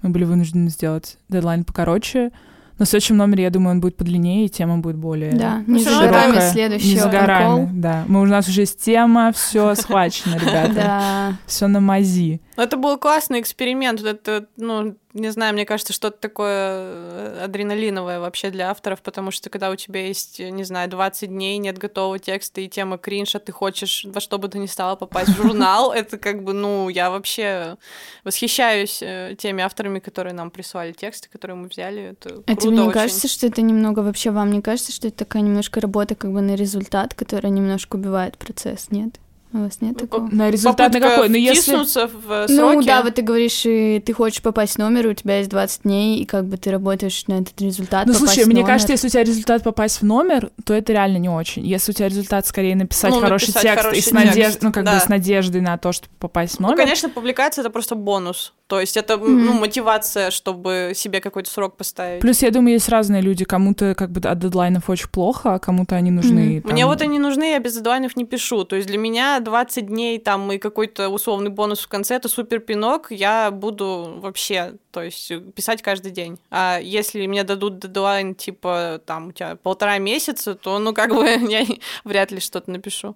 [0.01, 2.31] мы были вынуждены сделать дедлайн покороче.
[2.77, 5.83] Но в следующем номере, я думаю, он будет подлиннее, и тема будет более да, не
[5.83, 6.51] широкая.
[6.51, 8.05] следующий не за горами, да.
[8.07, 10.73] Мы, у нас уже есть тема, все схвачено, ребята.
[10.73, 11.37] Да.
[11.47, 12.39] Все на мази.
[12.57, 14.01] Это был классный эксперимент.
[14.01, 19.51] Это, ну, не знаю, мне кажется, что-то такое э, адреналиновое вообще для авторов, потому что
[19.51, 23.39] когда у тебя есть, не знаю, 20 дней, нет готового текста и тема кринж, а
[23.39, 26.89] ты хочешь во что бы то ни стало попасть в журнал, это как бы, ну,
[26.89, 27.77] я вообще
[28.23, 32.15] восхищаюсь э, теми авторами, которые нам прислали тексты, которые мы взяли.
[32.19, 35.43] Это а тебе не кажется, что это немного вообще вам не кажется, что это такая
[35.43, 39.19] немножко работа как бы на результат, которая немножко убивает процесс, нет?
[39.53, 40.27] У вас нет ну, такого?
[40.29, 41.29] На результат на какой?
[41.29, 41.75] Ну, если...
[41.75, 42.51] в сроки.
[42.51, 45.83] Ну, да, вот ты говоришь, и ты хочешь попасть в номер, у тебя есть 20
[45.83, 48.07] дней, и как бы ты работаешь на этот результат.
[48.07, 51.29] Ну, слушай, мне кажется, если у тебя результат попасть в номер, то это реально не
[51.29, 51.65] очень.
[51.65, 54.71] Если у тебя результат скорее написать ну, хороший написать текст хороший и с надеждой, ну,
[54.73, 54.95] как да.
[54.95, 56.77] бы с надеждой на то, чтобы попасть в ну, номер.
[56.77, 58.53] Ну, конечно, публикация это просто бонус.
[58.67, 59.27] То есть это mm-hmm.
[59.27, 62.19] ну, мотивация, чтобы себе какой-то срок поставить.
[62.19, 63.45] Плюс, я думаю, есть разные люди.
[63.45, 66.57] Кому-то как бы от дедлайнов очень плохо, а кому-то они нужны.
[66.57, 66.61] Mm-hmm.
[66.63, 66.71] Там...
[66.73, 68.65] Мне вот они нужны, я без дедлайнов не пишу.
[68.65, 72.59] То есть для меня 20 дней там и какой-то условный бонус в конце— это супер
[72.59, 73.11] пинок.
[73.11, 76.39] Я буду вообще, то есть писать каждый день.
[76.49, 81.25] А если мне дадут дедлайн, типа, там, у тебя полтора месяца, то, ну, как бы
[81.49, 81.65] я
[82.03, 83.15] вряд ли что-то напишу.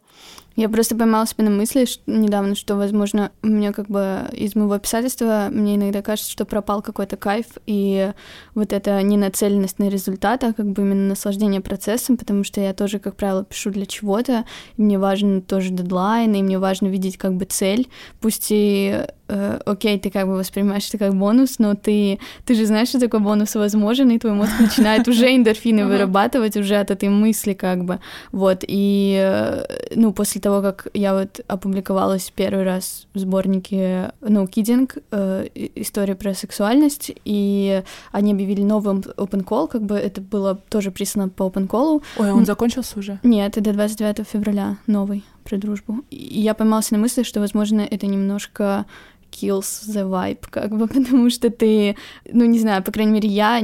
[0.56, 4.54] Я просто поймала себя на мысли что, недавно, что, возможно, у меня как бы из
[4.56, 8.12] моего писательства мне иногда кажется, что пропал какой-то кайф, и
[8.54, 12.74] вот эта не нацеленность на результат, а как бы именно наслаждение процессом, потому что я
[12.74, 17.34] тоже, как правило, пишу для чего-то, мне важен тоже дедлайн, и мне важно видеть как
[17.36, 17.88] бы цель,
[18.20, 22.65] пусть и э, окей, ты как бы воспринимаешь это как бонус, но ты, ты же
[22.65, 27.10] знаешь, что такой бонус возможен, и твой мозг начинает уже эндорфины вырабатывать уже от этой
[27.10, 28.00] мысли как бы,
[28.32, 29.63] вот, и, э,
[29.96, 36.15] ну, после того, как я вот опубликовалась первый раз в сборнике No Kidding, э, история
[36.15, 41.44] про сексуальность, и они объявили новый open call, как бы это было тоже прислано по
[41.44, 42.04] open call.
[42.17, 43.20] Ой, а он закончился уже?
[43.24, 46.04] Нет, это 29 февраля новый про дружбу.
[46.10, 48.86] И я поймался на мысли, что, возможно, это немножко
[49.32, 51.96] kills the vibe, как бы, потому что ты,
[52.32, 53.62] ну, не знаю, по крайней мере, я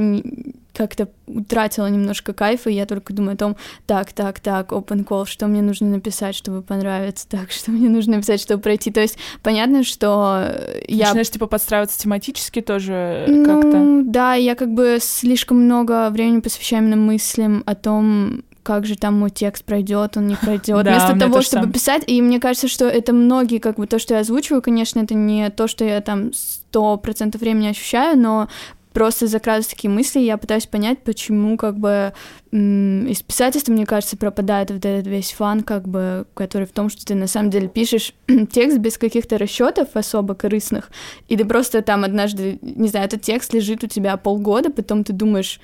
[0.78, 5.26] как-то утратила немножко кайфа, и я только думаю о том, так, так, так, open call,
[5.26, 8.92] что мне нужно написать, чтобы понравиться, так, что мне нужно написать, чтобы пройти.
[8.92, 10.54] То есть понятно, что
[10.86, 11.06] я...
[11.06, 14.02] Начинаешь, типа, подстраиваться тематически тоже ну, как-то?
[14.04, 19.14] да, я как бы слишком много времени посвящаю именно мыслям о том, как же там
[19.14, 20.68] мой текст пройдет, он не пройдет.
[20.84, 21.72] Да, Вместо того, чтобы сам.
[21.72, 25.14] писать, и мне кажется, что это многие, как бы то, что я озвучиваю, конечно, это
[25.14, 28.48] не то, что я там сто процентов времени ощущаю, но
[28.92, 32.12] просто закрадываются такие мысли, и я пытаюсь понять, почему как бы
[32.50, 37.06] из писательства, мне кажется, пропадает вот этот весь фан, как бы, который в том, что
[37.06, 38.12] ты на самом деле пишешь
[38.52, 40.90] текст без каких-то расчетов особо корыстных,
[41.28, 45.14] и ты просто там однажды, не знаю, этот текст лежит у тебя полгода, потом ты
[45.14, 45.58] думаешь,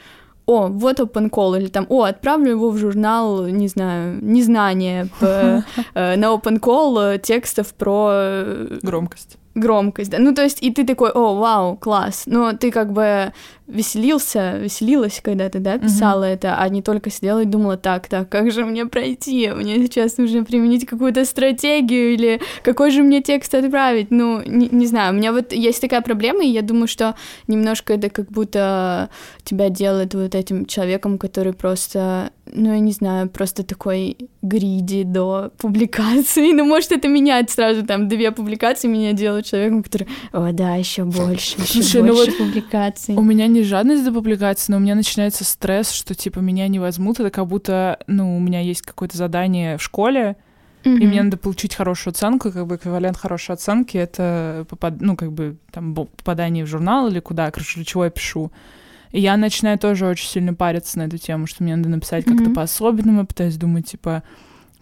[0.47, 5.65] о, вот open call, или там, о, отправлю его в журнал, не знаю, незнание по,
[5.95, 8.09] э, на open call текстов про...
[8.13, 10.19] Э, Громкость громкость, да.
[10.19, 12.25] Ну, то есть, и ты такой, о, вау, класс.
[12.27, 13.33] Но ты как бы
[13.67, 16.35] веселился, веселилась, когда ты, да, писала mm-hmm.
[16.35, 19.51] это, а не только сидела и думала, так, так, как же мне пройти?
[19.51, 24.11] Мне сейчас нужно применить какую-то стратегию или какой же мне текст отправить?
[24.11, 27.15] Ну, не, не знаю, у меня вот есть такая проблема, и я думаю, что
[27.47, 29.09] немножко это как будто
[29.45, 35.53] тебя делает вот этим человеком, который просто, ну, я не знаю, просто такой гриди до
[35.57, 36.53] публикации.
[36.53, 41.05] Ну, может, это менять сразу там две публикации меня делают человеком, который, о, да, еще
[41.05, 43.15] больше, еще больше ну вот публикаций.
[43.15, 46.79] У меня не жадность до публикации, но у меня начинается стресс, что, типа, меня не
[46.79, 47.21] возьмут.
[47.21, 50.37] Это как будто, ну, у меня есть какое-то задание в школе,
[50.83, 50.99] mm-hmm.
[50.99, 55.01] и мне надо получить хорошую оценку, как бы эквивалент хорошей оценки— это, попад...
[55.01, 58.53] ну, как бы, там, попадание в журнал или куда, короче, для чего я пишу.
[59.11, 62.37] И я начинаю тоже очень сильно париться на эту тему, что мне надо написать mm-hmm.
[62.37, 64.23] как-то по-особенному, пытаюсь думать, типа,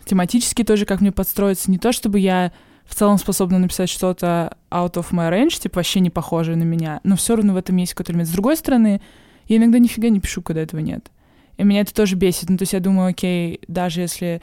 [0.05, 1.71] тематически тоже, как мне подстроиться.
[1.71, 2.53] Не то, чтобы я
[2.93, 7.01] в целом способна написать что-то out of my range, типа вообще не похожее на меня,
[7.05, 8.29] но все равно в этом есть какой-то элемент.
[8.29, 9.01] С другой стороны,
[9.49, 11.11] я иногда нифига не пишу, когда этого нет.
[11.57, 12.51] И меня это тоже бесит.
[12.51, 14.43] Ну, то есть я думаю, окей, даже если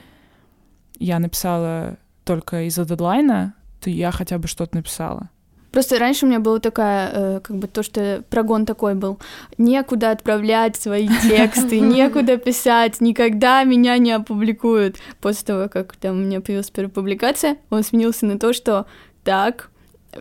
[0.97, 5.29] я написала только из-за дедлайна, то я хотя бы что-то написала.
[5.71, 9.19] Просто раньше у меня было такая, э, как бы то, что прогон такой был.
[9.57, 14.97] Некуда отправлять свои тексты, некуда писать, никогда меня не опубликуют.
[15.21, 18.85] После того, как там у меня появилась первая публикация, он сменился на то, что
[19.23, 19.68] так,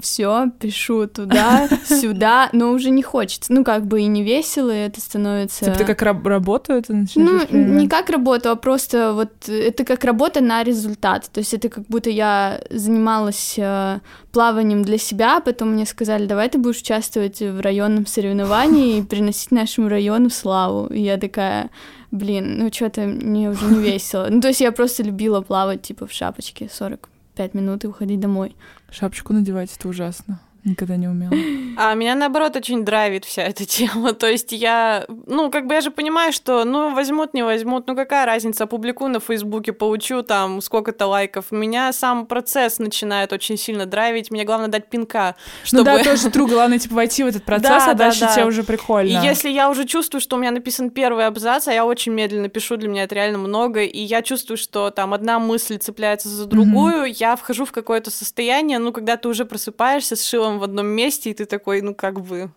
[0.01, 3.53] все, пишу туда, сюда, но уже не хочется.
[3.53, 5.65] Ну, как бы и не весело, и это становится...
[5.65, 9.85] Типа ты как раб- работу это начинаешь Ну, не как работу, а просто вот это
[9.85, 11.29] как работа на результат.
[11.33, 14.01] То есть это как будто я занималась э,
[14.33, 19.51] плаванием для себя, потом мне сказали, давай ты будешь участвовать в районном соревновании и приносить
[19.51, 20.87] нашему району славу.
[20.87, 21.71] И я такая,
[22.11, 24.29] блин, ну что-то мне уже не весело.
[24.31, 28.19] Ну, то есть я просто любила плавать, типа, в шапочке 40 пять минут и уходить
[28.19, 28.57] домой.
[28.91, 30.41] Шапочку надевать это ужасно.
[30.69, 31.33] Никогда не умела.
[31.81, 34.13] А меня, наоборот, очень драйвит вся эта тема.
[34.13, 37.95] То есть я, ну, как бы я же понимаю, что, ну, возьмут, не возьмут, ну,
[37.95, 41.51] какая разница, опубликую на Фейсбуке, получу там сколько-то лайков.
[41.51, 45.91] Меня сам процесс начинает очень сильно драйвить, мне главное дать пинка, чтобы...
[45.91, 48.35] Ну да, тоже true, главное, типа, войти в этот процесс, да, а да, дальше да.
[48.35, 49.09] тебе уже прикольно.
[49.09, 52.49] И если я уже чувствую, что у меня написан первый абзац, а я очень медленно
[52.49, 56.47] пишу, для меня это реально много, и я чувствую, что там одна мысль цепляется за
[56.47, 57.17] другую, mm-hmm.
[57.19, 61.31] я вхожу в какое-то состояние, ну, когда ты уже просыпаешься с шилом в одном месте,
[61.31, 62.51] и ты такой, ну как бы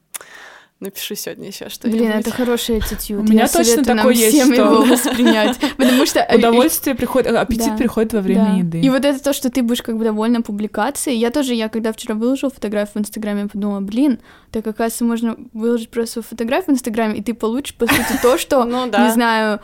[0.81, 2.01] напишу сегодня еще что-нибудь.
[2.01, 3.19] Блин, это хороший attitude.
[3.19, 4.63] У меня точно такое есть, всем что...
[4.63, 6.27] его воспринять, потому что...
[6.35, 8.81] Удовольствие приходит, аппетит приходит во время еды.
[8.81, 11.17] И вот это то, что ты будешь как бы довольна публикацией.
[11.17, 14.19] Я тоже, я когда вчера выложила фотографию в Инстаграме, подумала, блин,
[14.51, 18.63] так оказывается, можно выложить просто фотографию в Инстаграме, и ты получишь, по сути, то, что,
[18.65, 19.61] ну не знаю,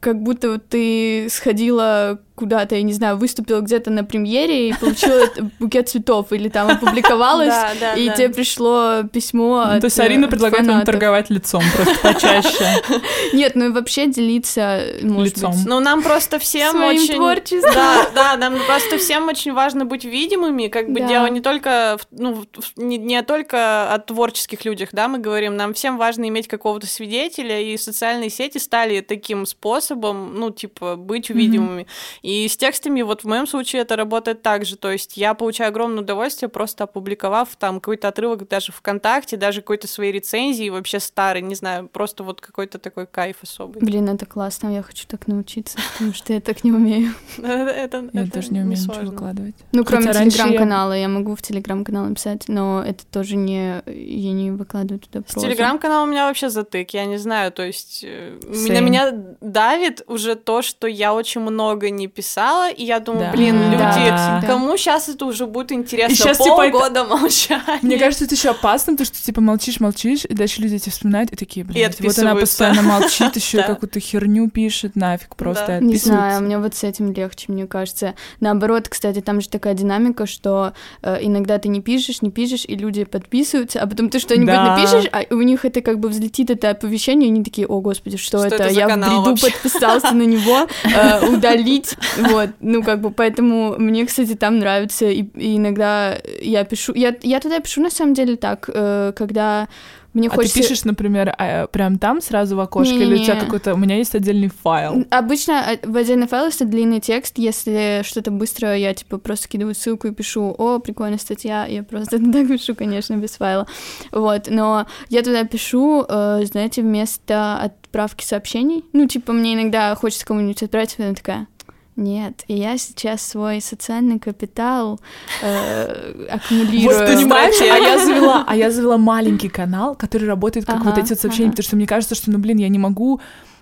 [0.00, 5.26] как будто ты сходила куда-то, я не знаю, выступила где-то на премьере и получила
[5.58, 7.54] букет цветов, или там опубликовалась,
[7.96, 12.82] и тебе пришло письмо ну, То есть Арина предлагает вам торговать лицом просто почаще.
[13.32, 15.54] Нет, ну и вообще делиться, лицом.
[15.66, 17.14] Ну, нам просто всем очень...
[17.14, 17.72] творчеством.
[17.74, 22.44] Да, да, нам просто всем очень важно быть видимыми, как бы дело не только, ну,
[22.76, 27.60] не, не только о творческих людях, да, мы говорим, нам всем важно иметь какого-то свидетеля,
[27.60, 31.86] и социальные сети стали таким способом, ну, типа, быть видимыми.
[32.26, 34.76] И с текстами, вот в моем случае это работает так же.
[34.76, 39.86] То есть я получаю огромное удовольствие, просто опубликовав там какой-то отрывок даже ВКонтакте, даже какой-то
[39.86, 43.80] своей рецензии, вообще старый, не знаю, просто вот какой-то такой кайф особый.
[43.80, 47.14] Блин, это классно, я хочу так научиться, потому что я так не умею.
[47.38, 49.54] Это, я тоже не умею ничего выкладывать.
[49.70, 53.82] Ну, кроме телеграм-канала, я могу в телеграм-канал написать, но это тоже не...
[53.86, 58.02] Я не выкладываю туда С телеграм-канала у меня вообще затык, я не знаю, то есть
[58.02, 63.26] э, на меня давит уже то, что я очень много не писала, и я думаю,
[63.26, 63.32] да.
[63.32, 64.42] блин, люди, да.
[64.46, 66.12] кому сейчас это уже будет интересно?
[66.12, 67.78] И сейчас, Полгода типа, молчания.
[67.82, 71.32] Мне кажется, это еще опасно, потому что типа молчишь, молчишь, и дальше люди тебя вспоминают
[71.32, 76.42] и такие, блин, вот она постоянно молчит, еще какую-то херню пишет, нафиг просто Не знаю,
[76.42, 78.14] мне вот с этим легче, мне кажется.
[78.40, 82.74] Наоборот, кстати, там же такая динамика, что э, иногда ты не пишешь, не пишешь, и
[82.76, 86.70] люди подписываются, а потом ты что-нибудь напишешь, а у них это как бы взлетит это
[86.70, 88.68] оповещение, и они такие, о, господи, что, это?
[88.68, 94.34] Я в бриду подписался на него, э, удалить Вот, ну как бы, поэтому мне, кстати,
[94.34, 98.68] там нравится, и, и иногда я пишу, я, я туда пишу на самом деле так,
[98.72, 99.68] э, когда
[100.16, 100.54] мне а хочется...
[100.54, 103.14] ты пишешь, например, а, прям там сразу в окошке, Не-не-не.
[103.16, 103.74] или у тебя какой-то...
[103.74, 105.04] У меня есть отдельный файл.
[105.10, 109.74] Обычно э, в отдельный файл это длинный текст, если что-то быстро, я типа просто скидываю
[109.74, 113.66] ссылку и пишу, о, прикольная статья, я просто так пишу, конечно, без файла.
[114.10, 120.24] Вот, но я туда пишу, э, знаете, вместо отправки сообщений, ну, типа, мне иногда хочется
[120.24, 121.46] кому-нибудь отправить, она такая,
[121.96, 125.00] нет, и я сейчас свой социальный капитал
[125.42, 126.98] э, аккумулирую.
[126.98, 130.98] Вот понимаешь, а я завела, а я завела маленький канал, который работает как Ага, вот
[130.98, 131.52] эти вот сообщения, ага.
[131.52, 133.20] потому что мне кажется, что, ну, блин, я не могу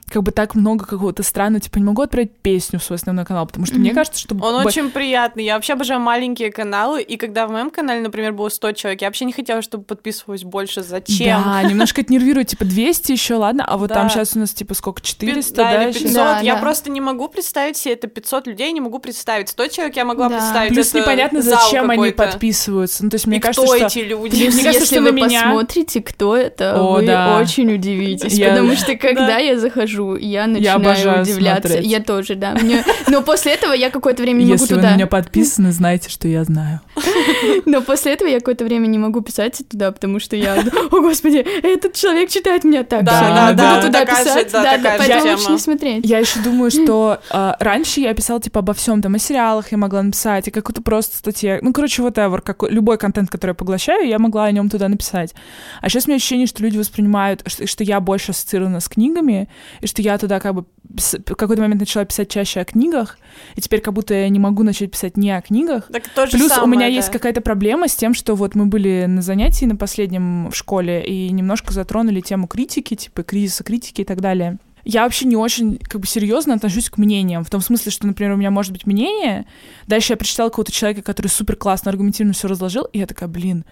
[0.09, 3.47] как бы так много какого-то странного, типа, не могу отправить песню в свой основной канал,
[3.47, 3.97] потому что мне Мгм.
[3.97, 4.35] кажется, что...
[4.35, 5.45] Он б- очень приятный.
[5.45, 9.09] Я вообще обожаю маленькие каналы, и когда в моем канале, например, было 100 человек, я
[9.09, 10.83] вообще не хотела, чтобы подписывалось больше.
[10.83, 11.43] Зачем?
[11.43, 13.95] Да, немножко это нервирует, типа, 200 еще, ладно, а вот Да.
[13.97, 15.99] там сейчас у нас, типа, сколько, Пи- 400, да, да, или ещё?
[16.01, 16.15] 500.
[16.15, 16.61] Да, я да.
[16.61, 19.49] просто не могу представить себе это 500 людей, не могу представить.
[19.49, 20.37] 100 человек я могла Да.
[20.39, 20.73] представить.
[20.75, 23.05] Плюс это непонятно, зачем они подписываются.
[23.05, 23.87] Ну, то есть, мне И кажется, кто что...
[23.87, 24.37] эти люди?
[24.39, 27.39] Плюс, Мне кажется, если что вы на меня- посмотрите, кто это, О, вы да.
[27.41, 29.39] очень удивитесь, Я- потому что когда Да.
[29.39, 31.69] я захожу, я начинаю обожаю удивляться.
[31.69, 31.91] смотреть.
[31.91, 32.55] Я тоже, да.
[32.55, 32.85] Мне...
[33.09, 34.91] Но после этого я какое-то время не могу Если вы туда...
[34.91, 36.81] на меня подписаны, знаете, что я знаю.
[37.67, 40.57] Но после этого я какое-то время не могу писать туда, потому что я...
[40.91, 43.05] О, господи, этот человек читает меня так.
[43.05, 44.53] Да, да, да, буду туда писать.
[44.53, 46.07] да, Да, поэтому лучше не смотреть.
[46.07, 49.79] Я еще думаю, что а, раньше я писала типа обо всем, там о сериалах я
[49.79, 51.59] могла написать, и какую-то просто статье.
[51.63, 55.35] Ну, короче, whatever, какой, любой контент, который я поглощаю, я могла о нем туда написать.
[55.81, 59.49] А сейчас у меня ощущение, что люди воспринимают, что, что я больше ассоциирована с книгами,
[59.85, 63.19] и что я туда как бы в какой-то момент начала писать чаще о книгах,
[63.55, 65.89] и теперь как будто я не могу начать писать не о книгах.
[65.93, 66.95] Так то же Плюс у самое, меня да.
[66.95, 71.05] есть какая-то проблема с тем, что вот мы были на занятии на последнем в школе
[71.05, 74.59] и немножко затронули тему критики, типа кризиса критики и так далее.
[74.85, 78.33] Я вообще не очень как бы серьезно отношусь к мнениям, в том смысле, что, например,
[78.33, 79.47] у меня может быть мнение,
[79.87, 83.65] дальше я прочитала какого-то человека, который супер классно, аргументированно все разложил, и я такая, блин,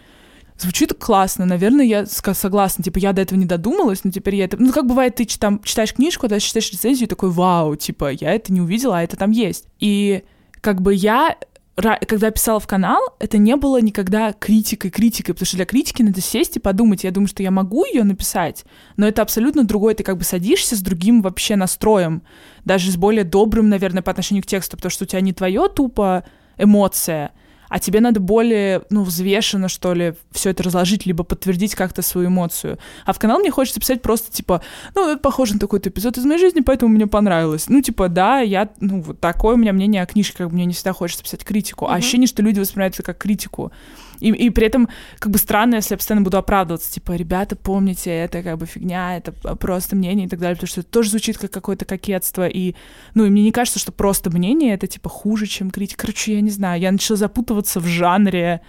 [0.58, 4.56] звучит классно, наверное, я согласна, типа, я до этого не додумалась, но теперь я это...
[4.56, 8.32] Ну, как бывает, ты там читаешь книжку, дальше читаешь рецензию, и такой, вау, типа, я
[8.32, 9.66] это не увидела, а это там есть.
[9.80, 10.22] И
[10.60, 11.36] как бы я
[11.74, 16.20] когда писала в канал, это не было никогда критикой, критикой, потому что для критики надо
[16.20, 17.02] сесть и подумать.
[17.02, 18.64] Я думаю, что я могу ее написать,
[18.96, 19.94] но это абсолютно другое.
[19.94, 22.22] Ты как бы садишься с другим вообще настроем,
[22.64, 25.68] даже с более добрым, наверное, по отношению к тексту, потому что у тебя не твое
[25.68, 26.24] тупо
[26.58, 27.32] эмоция,
[27.72, 32.28] а тебе надо более, ну, взвешенно, что ли, все это разложить, либо подтвердить как-то свою
[32.28, 32.78] эмоцию.
[33.06, 34.60] А в канал мне хочется писать просто, типа,
[34.94, 37.70] ну, это похоже на такой-то эпизод из моей жизни, поэтому мне понравилось.
[37.70, 40.66] Ну, типа, да, я, ну, вот такое у меня мнение о книжке, как бы мне
[40.66, 41.86] не всегда хочется писать критику.
[41.86, 41.96] А Мгм.
[41.96, 43.72] ощущение, что люди воспринимают это как критику.
[44.22, 48.10] И, и при этом, как бы странно, если я постоянно буду оправдываться, типа, ребята, помните,
[48.10, 51.38] это как бы фигня, это просто мнение и так далее, потому что это тоже звучит
[51.38, 52.74] как какое-то кокетство, и,
[53.14, 56.02] ну, и мне не кажется, что просто мнение— это, типа, хуже, чем критика.
[56.02, 58.60] Короче, я не знаю, я начала запутываться в жанре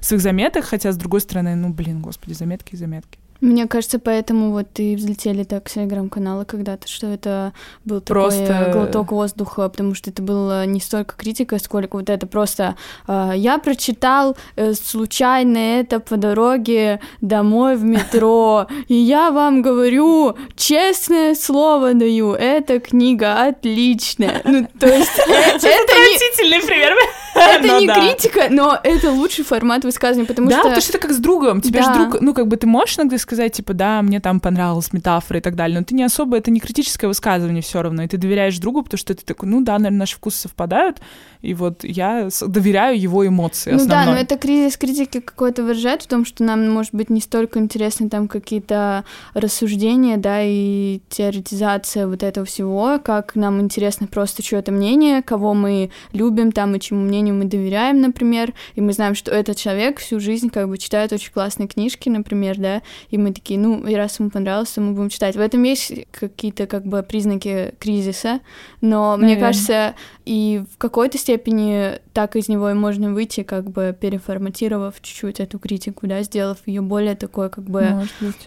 [0.00, 3.18] своих заметок, хотя, с другой стороны, ну, блин, господи, заметки и заметки.
[3.40, 7.52] Мне кажется, поэтому вот и взлетели так телеграм-каналы когда-то, что это
[7.84, 12.10] был такой Просто- э, глоток воздуха, потому что это было не столько критика, сколько вот
[12.10, 19.30] это просто э, я прочитал э, случайно это по дороге домой в метро, и я
[19.30, 24.42] вам говорю, честное слово даю, эта книга отличная.
[24.44, 26.92] Ну, то есть э, это Отвратительный пример.
[27.34, 27.94] это Ну не да.
[27.94, 30.62] критика, но это лучший формат высказывания, потому да, что...
[30.64, 31.60] потому что это как с другом.
[31.60, 31.94] Тебе же Да.
[31.94, 35.42] друг, ну, как бы ты можешь иногда сказать, типа, да, мне там понравилась метафора и
[35.42, 38.58] так далее, но ты не особо, это не критическое высказывание все равно, и ты доверяешь
[38.58, 41.00] другу, потому что ты такой, ну да, наверное, наши вкусы совпадают,
[41.42, 46.06] и вот я доверяю его эмоции Ну да, но это кризис критики какой-то выражает в
[46.06, 52.22] том, что нам, может быть, не столько интересны там какие-то рассуждения, да, и теоретизация вот
[52.22, 57.34] этого всего, как нам интересно просто чье-то мнение, кого мы любим там и чему мнению
[57.34, 61.32] мы доверяем, например, и мы знаем, что этот человек всю жизнь как бы читает очень
[61.32, 65.08] классные книжки, например, да, и мы такие, ну, и раз ему понравилось, то мы будем
[65.08, 65.36] читать.
[65.36, 68.40] В этом есть какие-то как бы признаки кризиса,
[68.80, 69.46] но мне Наверно.
[69.46, 75.40] кажется, и в какой-то степени так из него и можно выйти, как бы переформатировав чуть-чуть
[75.40, 78.06] эту критику, да, сделав ее более такой, как бы,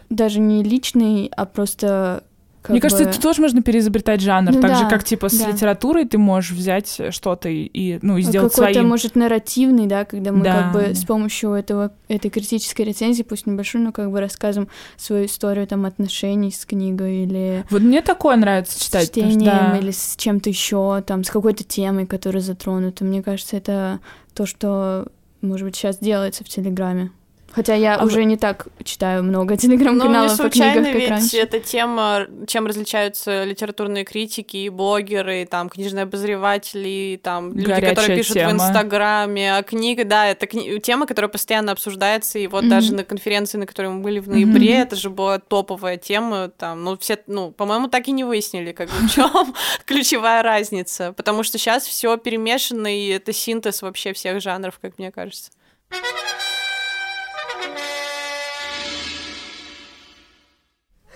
[0.10, 2.24] даже не личный, а просто
[2.62, 5.30] как Мне кажется, бы- это тоже можно переизобретать жанр, Ну так же, да, как, типа,
[5.30, 5.48] с да.
[5.50, 8.88] литературой ты можешь взять что-то и, и, ну, и сделать какой-то, своим.
[8.90, 10.64] может, нарративный, да, когда мы Да.
[10.64, 15.26] как бы с помощью этого, этой критической рецензии, пусть небольшой, но как бы рассказываем свою
[15.26, 19.06] историю там отношений с книгой или Вот мне такое нравится с читать.
[19.06, 19.78] что, чтением да.
[19.80, 23.04] или с чем-то еще, там, с какой-то темой, которая затронута.
[23.04, 24.00] Мне кажется, это
[24.34, 25.08] то, что,
[25.42, 27.12] может быть, сейчас делается в Телеграме.
[27.54, 31.02] Хотя я А уже не так читаю много Ну, не телеграм-каналов о случайно книгах, как
[31.02, 31.38] ведь раньше.
[31.38, 37.68] эта тема, чем различаются литературные критики и блогеры, и там книжные обозреватели, и там люди,
[37.68, 38.52] Горячая которые пишут тема.
[38.52, 42.70] в Инстаграме, а книга, да, это кни- тема, которая постоянно обсуждается, и вот Мгм.
[42.70, 44.82] даже на конференции, на которой мы были в ноябре, Мгм.
[44.84, 48.88] это же была топовая тема, там, ну, все, ну, по-моему, так и не выяснили, как
[48.90, 49.30] бы, в чем
[49.86, 55.12] ключевая разница, потому что сейчас все перемешано, и это синтез вообще всех жанров, как мне
[55.12, 55.52] кажется.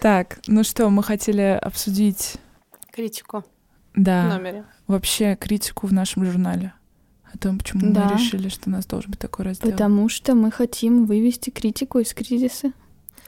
[0.06, 2.36] Так, ну что, мы хотели обсудить,
[2.92, 3.44] Критику в
[3.96, 4.64] да, номере.
[4.86, 6.74] вообще критику в нашем журнале.
[7.34, 8.04] О том, почему Да.
[8.04, 9.72] мы решили, что у нас должен быть такой раздел.
[9.72, 12.72] Потому что мы хотим вывести критику из кризиса.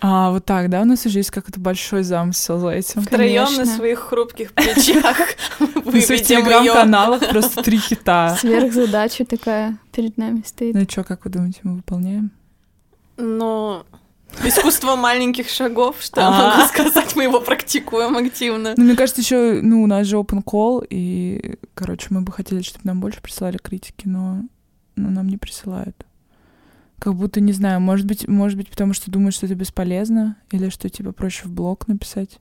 [0.01, 0.83] А, вот так, да?
[0.83, 3.01] У нас уже есть как-то большой замысел за этим.
[3.01, 5.17] Втроем на своих хрупких плечах
[5.59, 8.37] На своих телеграм-каналах просто три хита.
[8.39, 10.75] Сверхзадача такая перед нами стоит.
[10.75, 12.29] Ну и что, как вы думаете, мы выполняем?
[13.17, 13.83] Ну,
[14.43, 16.57] искусство маленьких шагов, что я А.
[16.57, 18.73] могу сказать, мы его практикуем активно.
[18.77, 22.61] Ну, мне кажется, еще, ну, у нас же open call, и, короче, мы бы хотели,
[22.61, 24.43] чтобы нам больше присылали критики, но,
[24.95, 26.05] но нам не присылают.
[26.99, 30.69] Как будто, не знаю, может быть, может быть, потому что думают, что это бесполезно, или
[30.69, 32.39] что, типа, проще в блог написать.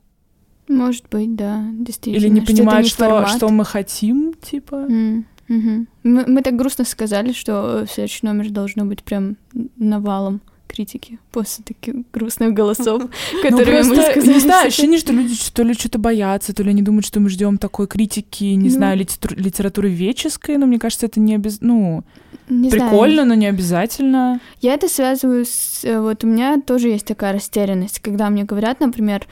[0.67, 2.25] Может быть, да, действительно.
[2.25, 3.29] Или не Что понимают, не что, формат.
[3.29, 4.75] что мы хотим, типа.
[4.89, 5.87] М, мгм.
[6.03, 9.37] Мы, мы так грустно сказали, что следующий номер должно быть прям
[9.77, 13.03] навалом критики после таких грустных голосов,
[13.33, 14.33] Ну, которые мы сказали.
[14.33, 17.29] не знаю, ощущение, что люди то ли что-то боятся, то ли они думают, что мы
[17.29, 18.75] ждем такой критики, не Ну.
[18.75, 21.57] знаю, литерату- литературы веческой, но мне кажется, это не обез...
[21.61, 22.03] ну,
[22.47, 24.39] прикольно, но не обязательно.
[24.61, 25.81] Я это связываю с...
[25.83, 29.25] э, Вот у меня тоже есть такая растерянность, когда мне говорят, например,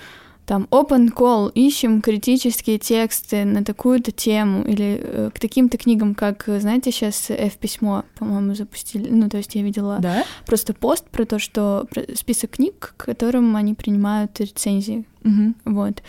[0.46, 6.48] там, open call, ищем критические тексты на такую-то тему или э, к таким-то книгам, как,
[6.48, 9.10] э, знаете, сейчас F-письмо, по-моему, запустили.
[9.10, 10.24] Ну, то есть я видела Да?
[10.46, 15.56] просто пост про то, что список книг, к которым они принимают рецензии, Мгм.
[15.66, 16.04] вот,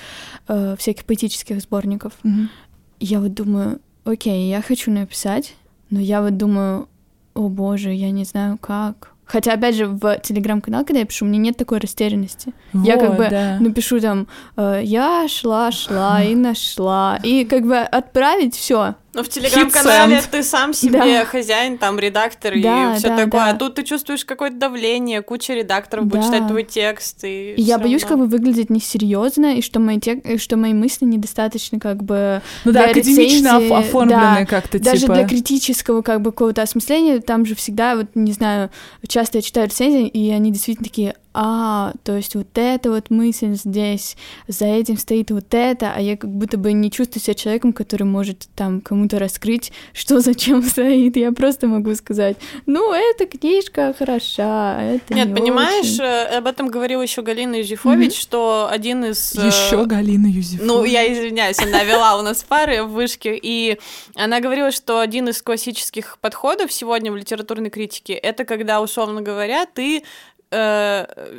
[0.48, 2.12] э, всяких поэтических сборников.
[2.22, 2.50] Мгм.
[3.00, 5.54] Я вот думаю, окей, я хочу написать,
[5.90, 6.88] но я вот думаю,
[7.34, 9.12] о боже, я не знаю как.
[9.26, 12.52] Хотя, опять же, в телеграм-канал, когда я пишу, у меня нет такой растерянности.
[12.72, 13.56] Я как Вот, бы да.
[13.60, 17.18] Напишу там, э, я шла, шла и нашла.
[17.22, 18.94] И как бы отправить все.
[19.16, 21.24] Ну, в телеграм-канале ты сам себе Да.
[21.24, 23.40] хозяин, там, редактор Да, и все да, такое.
[23.40, 23.50] да.
[23.50, 26.26] А тут ты чувствуешь какое-то давление, куча редакторов будет Да.
[26.26, 27.24] читать твой текст.
[27.24, 28.18] И, я боюсь равно.
[28.18, 30.22] как бы выглядеть несерьезно, и что мои, тек...
[30.38, 35.14] что мои мысли недостаточно как бы Ну да, академично рецензии, оформлены да, как-то, Даже типа...
[35.14, 38.70] для критического как бы какого-то осмысления, там же всегда, вот не знаю,
[39.08, 43.52] часто я читаю рецензии, и они действительно такие, а, то есть вот эта вот мысль
[43.54, 44.16] здесь,
[44.48, 48.04] за этим стоит вот это, а я как будто бы не чувствую себя человеком, который
[48.04, 51.16] может там кому-то раскрыть, что зачем стоит.
[51.16, 56.04] Я просто могу сказать, ну, эта книжка хороша, а это Нет, не понимаешь, очень».
[56.04, 58.20] э, об этом говорила еще Галина Юзефович, Мгм.
[58.20, 59.34] что один из...
[59.36, 60.66] э, Еще Галина Юзефова.
[60.66, 63.78] Ну, я извиняюсь, она вела у нас пары в вышке, и
[64.14, 69.66] она говорила, что один из классических подходов сегодня в литературной критике это когда, условно говоря,
[69.66, 70.02] ты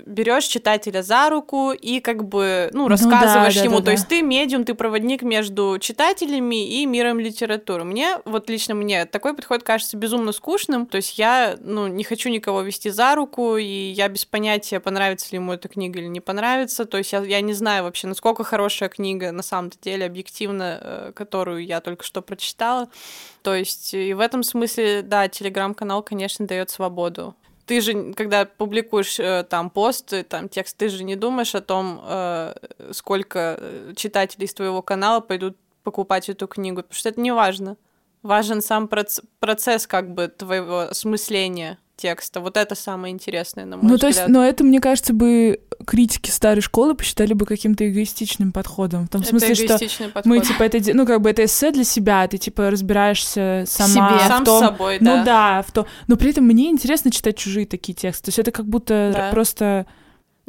[0.05, 3.79] берешь читателя за руку и как бы, ну, Ну рассказываешь да, да, ему.
[3.79, 4.09] да, То есть да.
[4.09, 7.83] ты медиум, ты проводник между читателями и миром литературы.
[7.83, 10.85] Мне, вот лично мне, такой подход кажется безумно скучным.
[10.85, 15.27] То есть я, ну, не хочу никого вести за руку, и я без понятия, понравится
[15.31, 16.85] ли ему эта книга или не понравится.
[16.85, 21.11] То есть я, я не знаю вообще, насколько хорошая книга на самом-то деле объективно, э,
[21.15, 22.89] которую я только что прочитала.
[23.41, 27.35] То есть и в этом смысле, да, телеграм-канал, конечно, дает свободу.
[27.67, 31.61] Ты же, когда публикуешь э, там пост, э, там текст, ты же не думаешь о
[31.61, 32.53] том, э,
[32.93, 33.59] сколько
[33.97, 37.75] читателей из твоего канала пойдут покупать эту книгу, потому что это не важно.
[38.23, 42.39] Важен сам проц- процесс как бы твоего осмысления текста.
[42.39, 44.15] Вот это самое интересное, на мой Ну, то взгляд.
[44.15, 49.07] есть, но это, мне кажется, бы критики старой школы посчитали бы каким-то эгоистичным подходом.
[49.07, 49.77] В том это смысле, что
[50.13, 50.25] подход.
[50.25, 54.19] мы, типа, это, ну, как бы это эссе для себя, ты, типа, разбираешься сама себе.
[54.25, 54.57] в Сам том...
[54.63, 55.23] с собой, Ну да.
[55.23, 55.85] да, в то.
[56.07, 58.25] Но при этом мне интересно читать чужие такие тексты.
[58.25, 59.29] То есть это как будто Да.
[59.31, 59.85] просто...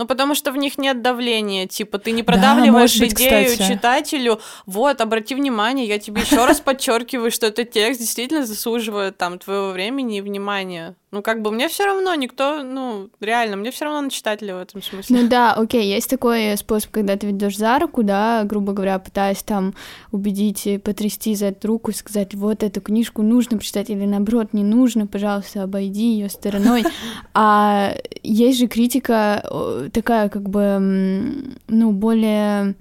[0.01, 3.51] Ну, потому что в них нет давления, типа, ты не Да, продавливаешь может быть, идею
[3.51, 3.73] кстати.
[3.73, 9.41] читателю, вот, обрати внимание, я тебе еще раз подчеркиваю, что этот текст действительно заслуживает там
[9.41, 10.95] твоего времени и внимания.
[11.11, 14.59] Ну, как бы мне все равно, никто, ну, реально, мне все равно на читателя в
[14.59, 15.23] этом смысле.
[15.23, 19.43] Ну да, окей, есть такой способ, когда ты ведешь за руку, да, грубо говоря, пытаясь
[19.43, 19.75] там
[20.13, 25.07] убедить, потрясти за эту руку, сказать, вот эту книжку нужно прочитать, или наоборот, не нужно,
[25.07, 26.85] пожалуйста, обойди ее стороной.
[27.33, 32.75] А есть же критика такая, как бы, ну, более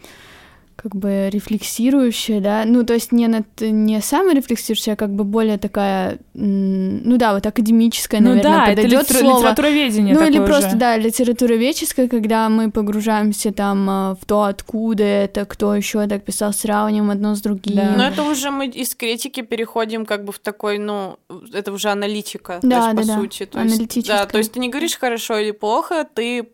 [0.78, 5.58] как бы рефлексирующая, да, ну, то есть не, над, не саморефлексирующая, а как бы более
[5.58, 9.40] такая, ну да, вот академическая, ну, наверное, да, подойдет это литера- слово.
[9.40, 15.04] литературоведение Ну, или такое просто, да, литературоведческая, когда мы погружаемся там а, в то, откуда
[15.04, 17.76] это, кто еще так писал, сравниваем одно с другим.
[17.76, 17.94] Да.
[17.98, 21.18] Но это уже мы из критики переходим как бы в такой, ну,
[21.54, 23.16] это уже аналитика, Да, то есть, да, по да.
[23.20, 23.46] сути.
[23.48, 24.18] То есть, Аналитическая.
[24.20, 26.50] да, то есть ты не говоришь хорошо или плохо, ты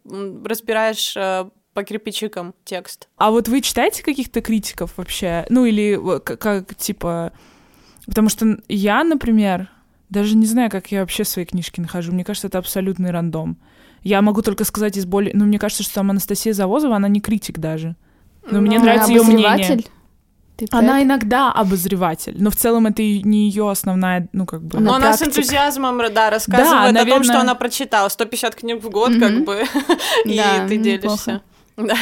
[0.46, 3.08] разбираешь э, по кирпичикам текст.
[3.18, 5.46] А вот вы читаете каких-то критиков вообще?
[5.50, 7.32] Ну, или э, к- как, типа...
[8.06, 9.70] Потому что я, например,
[10.10, 12.12] даже не знаю, как я вообще свои книжки нахожу.
[12.12, 13.58] Мне кажется, это абсолютный рандом.
[14.04, 15.34] Я могу только сказать из более...
[15.34, 17.96] Ну, мне кажется, что там Анастасия Завозова, она не критик даже.
[18.50, 19.48] Ну, мне Ну, нравится её мнение.
[19.48, 19.88] обозреватель?
[20.58, 21.08] Ты Она это?
[21.08, 24.78] иногда обозреватель, но в целом это не ее основная, ну, как бы...
[24.78, 25.40] Она Но она с практик.
[25.40, 27.24] энтузиазмом, да, рассказывает о том, наверное.
[27.24, 28.08] что она прочитала.
[28.10, 29.20] 150 книг в год, Мгм.
[29.20, 29.64] как бы,
[30.26, 31.42] и Да, ты неплохо.
[31.78, 31.96] Да.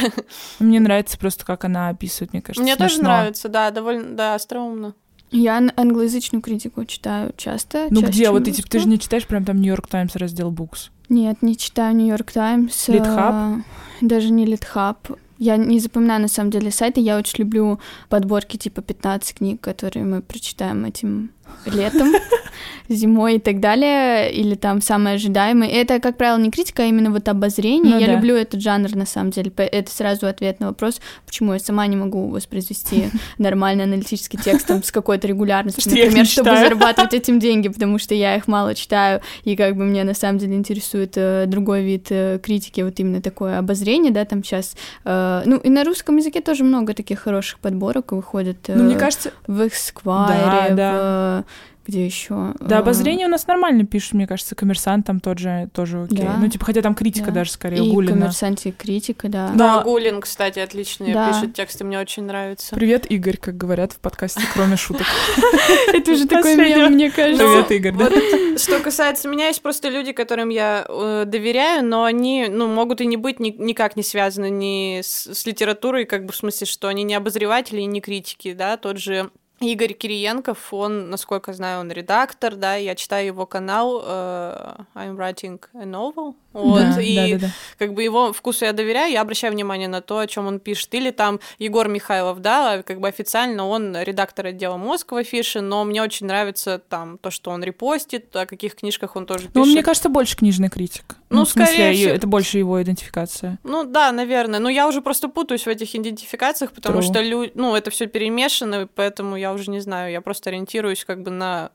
[0.58, 3.08] Мне нравится просто, как она описывает, мне кажется, Мне тоже смешно.
[3.10, 4.94] нравится, да, довольно, да, остроумно.
[5.30, 7.86] Я ан- англоязычную критику читаю часто.
[7.90, 8.24] Ну чаще, где?
[8.24, 10.90] чем Вот эти, ты же не читаешь прям там Нью-Йорк Таймс раздел Books.
[11.08, 12.88] Нет, не читаю Нью-Йорк Таймс.
[12.88, 13.62] э, Литхаб?
[14.02, 15.08] Даже не Литхаб.
[15.38, 17.00] Я не запоминаю, на самом деле, сайты.
[17.00, 21.30] Я очень люблю подборки типа 15 книг, которые мы прочитаем этим
[21.66, 22.12] летом,
[22.88, 25.70] зимой и так далее, или там самые ожидаемые.
[25.70, 27.94] Это, как правило, не критика, а именно вот обозрение.
[27.94, 28.14] Ну я да.
[28.14, 29.52] люблю этот жанр, на самом деле.
[29.56, 34.82] Это сразу ответ на вопрос, почему я сама не могу воспроизвести нормальный аналитический текст там,
[34.82, 39.20] с какой-то регулярностью, Что например, чтобы зарабатывать этим деньги, потому что я их мало читаю,
[39.44, 43.22] и как бы мне на самом деле интересует э, другой вид э, критики, вот именно
[43.22, 44.76] такое обозрение, да, там сейчас.
[45.04, 48.58] ну, и на русском языке тоже много таких хороших подборок выходит.
[48.68, 51.41] Ну, мне э, кажется, в Эсквайре, Да, в...
[51.84, 52.54] Где еще?
[52.60, 56.18] да, обозрение у нас нормально пишут, мне кажется, коммерсант там тот же, тоже окей.
[56.24, 56.36] Да.
[56.38, 57.32] Ну, типа, хотя там критика Да.
[57.40, 58.12] даже скорее И Гулина.
[58.12, 59.48] коммерсанте и критика, да.
[59.56, 59.78] Да.
[59.78, 61.32] Да, Гулин, кстати, отличные Да.
[61.32, 62.76] пишет тексты, мне очень нравится.
[62.76, 65.06] Привет, Игорь, как говорят в подкасте, кроме шуток.
[65.92, 67.42] Это уже такой мем, мне кажется.
[67.44, 68.58] Привет, Игорь, да?
[68.58, 73.06] Что касается меня, есть просто люди, которым я э, доверяю, но они, ну, могут и
[73.06, 76.86] не быть ни- никак не связаны ни с, с литературой, как бы в смысле, что
[76.86, 79.30] они не обозреватели и не критики, да, тот же
[79.62, 85.60] Игорь Кириенков, он, насколько знаю, он редактор, да, я читаю его канал э, I'm writing
[85.74, 87.52] a novel, вот, Да, и да, да, да.
[87.78, 90.92] как бы его вкусу я доверяю, я обращаю внимание на то, о чем он пишет.
[90.94, 95.84] Или там Егор Михайлов, да, как бы официально он редактор отдела мозг в афише, но
[95.84, 99.54] мне очень нравится там то, что он репостит, о каких книжках он тоже пишет.
[99.54, 101.16] Ну, мне кажется, больше книжный критик.
[101.30, 102.10] Ну, в смысле, скорее всего.
[102.14, 103.58] это больше его идентификация.
[103.64, 104.60] Ну да, наверное.
[104.60, 107.02] Но я уже просто путаюсь в этих идентификациях, потому True.
[107.02, 107.50] что лю...
[107.54, 110.12] ну, это все перемешано, поэтому я уже не знаю.
[110.12, 111.70] Я просто ориентируюсь как бы на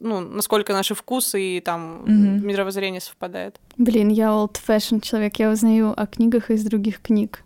[0.00, 2.46] ну, насколько наши вкусы и там Мгм.
[2.46, 3.60] мировоззрение совпадает.
[3.76, 7.42] Блин, я old fashion человек, я узнаю о книгах из других книг.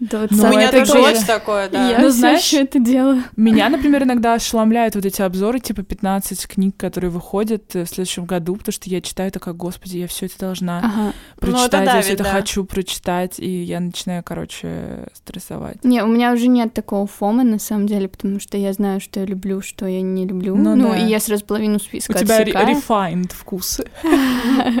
[0.00, 1.88] Да, вот Ну, У самое меня это тоже есть такое, да.
[1.88, 3.22] Я Ну, знаешь- это делаю.
[3.36, 8.24] Меня, например, иногда ошеломляют вот эти обзоры, типа 15 книг, которые выходят э, в следующем
[8.26, 10.90] году, потому что я читаю такая, господи, я все это должна Ага.
[10.96, 12.30] Ну, это прочитать, я все давит, это да.
[12.32, 15.82] хочу прочитать, и я начинаю, короче, стрессовать.
[15.84, 19.20] Не, у меня уже нет такого фома, на самом деле, потому что я знаю, что
[19.20, 20.56] я люблю, что я не люблю.
[20.56, 20.98] Ну Ну, да.
[20.98, 22.76] и я сразу половину У списка тебя ре- отсекаю.
[22.76, 23.86] refined вкусы.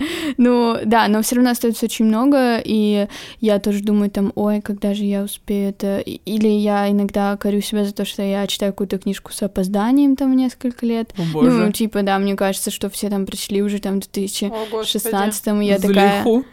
[0.36, 3.06] Ну, да, но все равно остается очень много, и
[3.40, 5.98] я тоже думаю там, ой, когда же я успею это...
[5.98, 10.32] Или я иногда корю себя за то, что я читаю какую-то книжку с опозданием там
[10.32, 11.12] в несколько лет.
[11.18, 11.72] О, Ну, боже.
[11.72, 15.78] типа, да, мне кажется, что все там прочли уже там в 2016 О, и я
[15.78, 16.22] такая...
[16.22, 16.44] Залиху.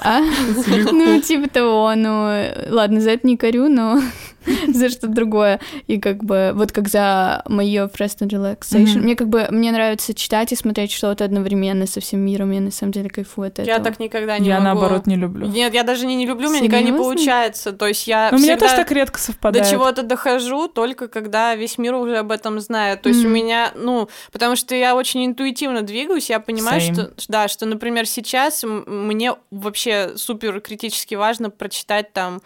[0.00, 0.20] А?
[0.66, 0.94] Залиху.
[0.94, 4.00] Ну, типа того, ну, ладно, за это не корю, но
[4.68, 5.60] за что-то другое.
[5.86, 9.00] И как бы, вот как за мое Rest and Relaxation.
[9.00, 12.50] Мне как бы, мне нравится читать и смотреть что-то одновременно со всем миром.
[12.50, 13.66] Я на самом деле кайфую от этого.
[13.66, 14.80] Я так никогда не Я, могу.
[14.80, 15.46] наоборот, не люблю.
[15.46, 17.72] Нет, я даже не, не люблю, у меня никогда не получается.
[17.72, 19.70] То есть я Но у меня тоже так редко до совпадает.
[19.70, 23.02] чего-то дохожу, только когда весь мир уже об этом знает.
[23.02, 26.94] То есть у меня, ну, потому что я очень интуитивно двигаюсь, я понимаю, Same.
[26.94, 32.40] что, да, что, например, сейчас мне вообще супер критически важно прочитать там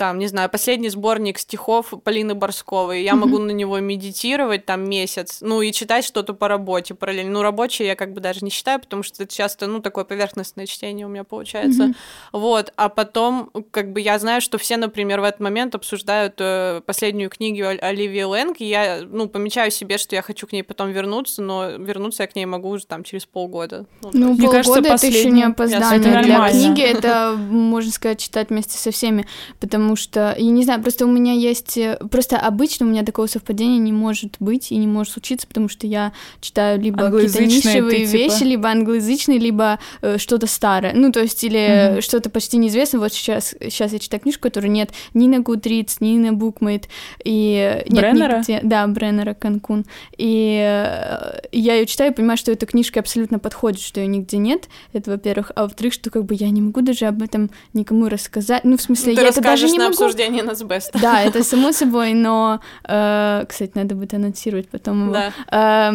[0.00, 3.02] там, не знаю, последний сборник стихов Полины Борсковой.
[3.02, 3.20] Я Мгм.
[3.20, 7.32] могу на него медитировать там месяц, ну и читать что-то по работе параллельно.
[7.32, 10.64] Ну, рабочее я как бы даже не считаю, потому что это часто, ну, такое поверхностное
[10.64, 11.82] чтение у меня получается.
[11.82, 11.96] Мгм.
[12.32, 16.80] Вот, а потом, как бы я знаю, что все, например, в этот момент обсуждают э,
[16.86, 20.92] последнюю книгу Оливии Лэнг, и я, ну, помечаю себе, что я хочу к ней потом
[20.92, 23.84] вернуться, но вернуться я к ней могу уже там через полгода.
[24.00, 26.50] Ну, Ну, Мне кажется, полгода это еще последний- не Это опоздание для нормально.
[26.58, 29.26] книги, это, можно сказать, читать вместе со всеми,
[29.60, 33.02] потому потому что, я не знаю, просто у меня есть, э, просто обычно у меня
[33.02, 37.44] такого совпадения не может быть и не может случиться, потому что я читаю либо какие-то
[37.44, 38.48] нишевые ты, вещи, типа...
[38.48, 42.00] либо англоязычные, либо э, что-то старое, ну, то есть, или mm-hmm.
[42.02, 46.16] что-то почти неизвестное, вот сейчас, сейчас я читаю книжку, которой нет ни на Goodreads, ни
[46.18, 46.84] на Bookmate,
[47.24, 47.82] и...
[47.88, 48.38] Нет, Бреннера?
[48.38, 49.86] Нигде, да, Бреннера Канкун,
[50.16, 54.36] и э, я ее читаю и понимаю, что эта книжка абсолютно подходит, что ее нигде
[54.36, 58.08] нет, это, во-первых, а во-вторых, что как бы я не могу даже об этом никому
[58.08, 60.04] рассказать, ну, в смысле, Ты я это даже не на могу...
[60.04, 60.98] обсуждение Нацбеста.
[61.00, 65.12] Да, это само собой, но, э, кстати, надо будет анонсировать потом его.
[65.12, 65.32] Да.
[65.50, 65.92] Э,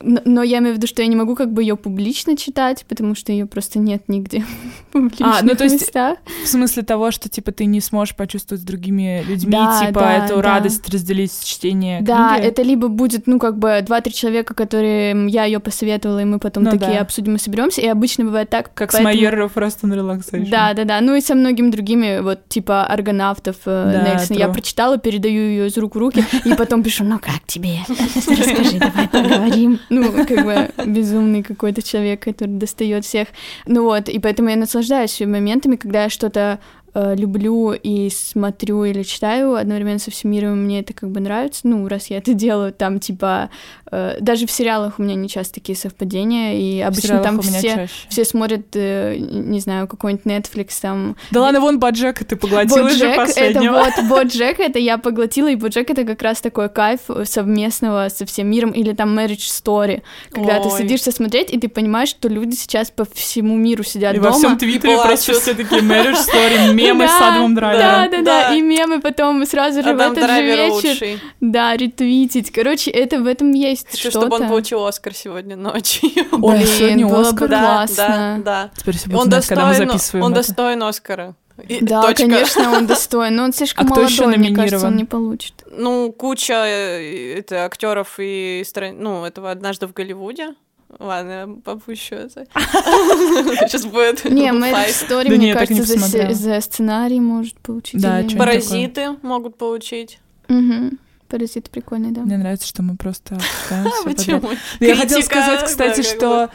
[0.00, 3.14] но, я имею в виду, что я не могу как бы ее публично читать, потому
[3.14, 4.44] что ее просто нет нигде
[5.20, 6.18] а, ну то есть местах.
[6.44, 10.24] в смысле того, что типа ты не сможешь почувствовать с другими людьми, да, типа да,
[10.24, 10.42] эту да.
[10.42, 12.48] радость разделить с чтением Да, книги.
[12.48, 16.64] это либо будет, ну как бы два-три человека, которые я ее посоветовала, и мы потом
[16.64, 17.00] ну, такие да.
[17.00, 18.72] обсудим и соберемся, и обычно бывает так.
[18.74, 19.12] Как поэтому...
[19.12, 20.50] с Майер Frost and Relaxation.
[20.50, 23.21] Да, да, да, ну и со многими другими, вот типа аргонавтов
[23.66, 24.36] э, да, Нельсон.
[24.36, 27.78] Я прочитала, передаю ее из рук в руки, и потом пишу, ну как тебе?
[27.88, 29.80] Расскажи, давай поговорим.
[29.88, 33.28] Ну, как бы безумный какой-то человек, который достает всех.
[33.66, 36.58] Ну вот, и поэтому я наслаждаюсь моментами, когда я что-то
[36.94, 41.62] э, люблю и смотрю или читаю одновременно со всем миром, мне это как бы нравится.
[41.64, 43.50] Ну, раз я это делаю, там, типа,
[43.90, 48.24] э, даже в сериалах у меня не часто такие совпадения, и обычно там все, все
[48.24, 51.16] смотрят, э, не знаю, какой-нибудь Netflix там.
[51.30, 53.76] Да ладно, вон Боджек ты поглотила Боджек, же последнего.
[53.76, 58.26] Это вот, Боджек это я поглотила, и Боджек это как раз такой кайф совместного со
[58.26, 60.62] всем миром, или там Marriage Story, когда Ой.
[60.62, 64.30] ты садишься смотреть, и ты понимаешь, что люди сейчас по всему миру сидят и дома.
[64.30, 68.10] во всем Твиттере просто все такие Marriage Story, мемы с Адамом Драйвером.
[68.10, 71.20] Да, да, да, и мемы потом сразу же в этот же вечер.
[71.40, 72.50] Да, ретвитить.
[72.50, 76.10] Короче, это в этом есть Хочу, чтобы он получил Оскар сегодня ночью.
[76.32, 77.48] Ой, сегодня Оскар.
[77.48, 77.96] классно.
[77.96, 78.70] Да, да.
[78.76, 81.34] Теперь все будут знать, когда мы записываем Он достоин Оскара.
[81.68, 82.22] И, да, точка.
[82.24, 85.54] конечно, он достоин, но он слишком а молодой, кто еще мне кажется, он не получит.
[85.70, 88.64] Ну, куча э, это актеров и
[88.98, 90.54] ну этого однажды в Голливуде.
[90.98, 92.46] Ладно, я попущу это.
[92.54, 98.00] Сейчас будет Не, Мэрит Стори, мне кажется, за сценарий может получить.
[98.00, 100.20] Да, Паразиты могут получить.
[100.48, 100.98] Угу.
[101.28, 102.22] Паразиты прикольные, да.
[102.22, 103.38] Мне нравится, что мы просто
[104.04, 104.50] Почему?
[104.80, 106.50] Я хотела сказать, кстати, что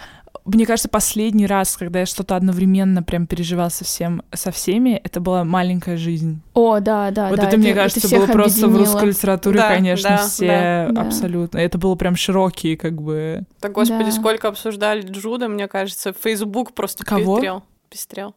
[0.48, 5.20] мне кажется, последний раз, когда я что-то одновременно прям переживал со, всем, со всеми, это
[5.20, 6.41] была «Маленькая жизнь».
[6.54, 7.43] О, да, да, вот да.
[7.43, 11.02] это, это мне кажется, это было просто в русской литературе, да, конечно, да, все да.
[11.02, 11.58] абсолютно.
[11.58, 13.43] Это было прям широкий, как бы...
[13.62, 14.12] Да, господи, да.
[14.12, 17.36] сколько обсуждали Джуда, мне кажется, Facebook просто Кого?
[17.36, 17.64] пестрел.
[17.89, 18.36] Пестрел.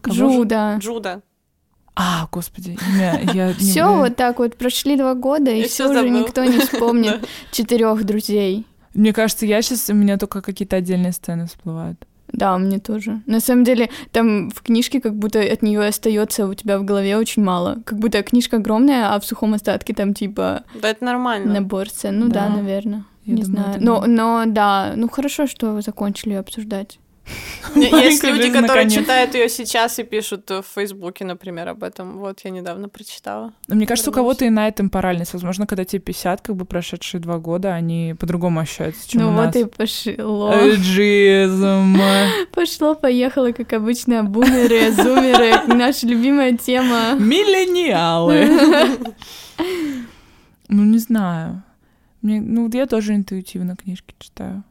[0.00, 0.76] Кого Джуда.
[0.78, 1.22] Джуда.
[1.94, 6.42] А, господи, имя я Все вот так вот прошли два года, и все уже никто
[6.44, 8.66] не вспомнит четырех друзей.
[8.94, 11.98] Мне кажется, я сейчас, у меня только какие-то отдельные сцены всплывают.
[12.32, 13.20] Да, мне тоже.
[13.26, 17.16] На самом деле, там в книжке как будто от нее остается у тебя в голове
[17.18, 17.82] очень мало.
[17.84, 20.64] Как будто книжка огромная, а в сухом остатке там типа...
[20.80, 21.52] Да, это нормально.
[21.52, 22.18] Набор сцен.
[22.18, 23.04] Ну да, да наверное.
[23.24, 23.78] Я не думаю, знаю.
[23.80, 26.98] Но, но да, ну хорошо, что вы закончили обсуждать.
[27.74, 32.18] Есть люди, которые читают ее сейчас и пишут в Фейсбуке, например, об этом.
[32.18, 33.52] Вот, я недавно прочитала.
[33.68, 35.32] Мне кажется, у кого-то иная темпоральность.
[35.32, 39.30] Возможно, когда тебе 50, как бы прошедшие два года, они по-другому ощущаются, чем ну, у
[39.32, 39.54] нас.
[39.54, 40.52] Ну вот и пошло.
[40.52, 41.98] Эйджизм.
[42.52, 45.66] Пошло, поехало, как обычно, бумеры, зумеры.
[45.66, 47.14] Наша любимая тема.
[47.18, 48.48] Миллениалы.
[50.68, 51.62] Ну, не знаю.
[52.22, 54.64] Мне, ну, я тоже интуитивно книжки читаю.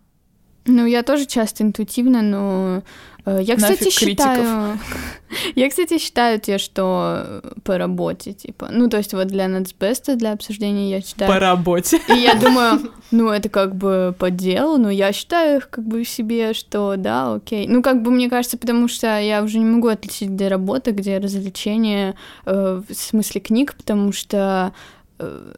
[0.65, 2.83] Ну, я тоже часто интуитивно, но
[3.25, 4.79] э, я, кстати, Нафиг считаю...
[5.55, 8.67] я, кстати, считаю те, что по работе, типа.
[8.69, 11.31] Ну, то есть вот для Нацбеста, для обсуждения я считаю...
[11.31, 11.99] По работе.
[12.09, 16.05] И я думаю, ну, это как бы по делу, но я считаю их как бы
[16.05, 17.67] себе, что да, окей.
[17.67, 21.17] Ну, как бы мне кажется, потому что я уже не могу отличить, где работа, где
[21.17, 24.73] развлечение, э, в смысле книг, потому что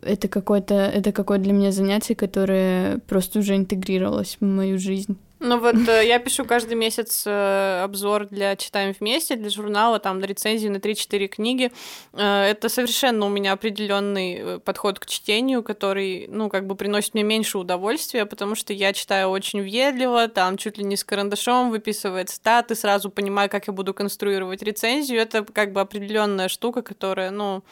[0.01, 5.18] это какое-то это какое для меня занятие, которое просто уже интегрировалось в мою жизнь.
[5.45, 10.20] Ну вот э, я пишу каждый месяц э, обзор для «Читаем вместе», для журнала, там,
[10.22, 11.70] на рецензию на 3-4 книги.
[12.14, 17.57] Это совершенно у меня определенный подход к чтению, который, ну, как бы приносит мне меньше
[17.57, 22.76] удовольствия, потому что я читаю очень въедливо, там чуть ли не с карандашом выписывает статы,
[22.76, 25.20] сразу понимаю, как я буду конструировать рецензию.
[25.20, 27.64] Это как бы определенная штука, которая, ну,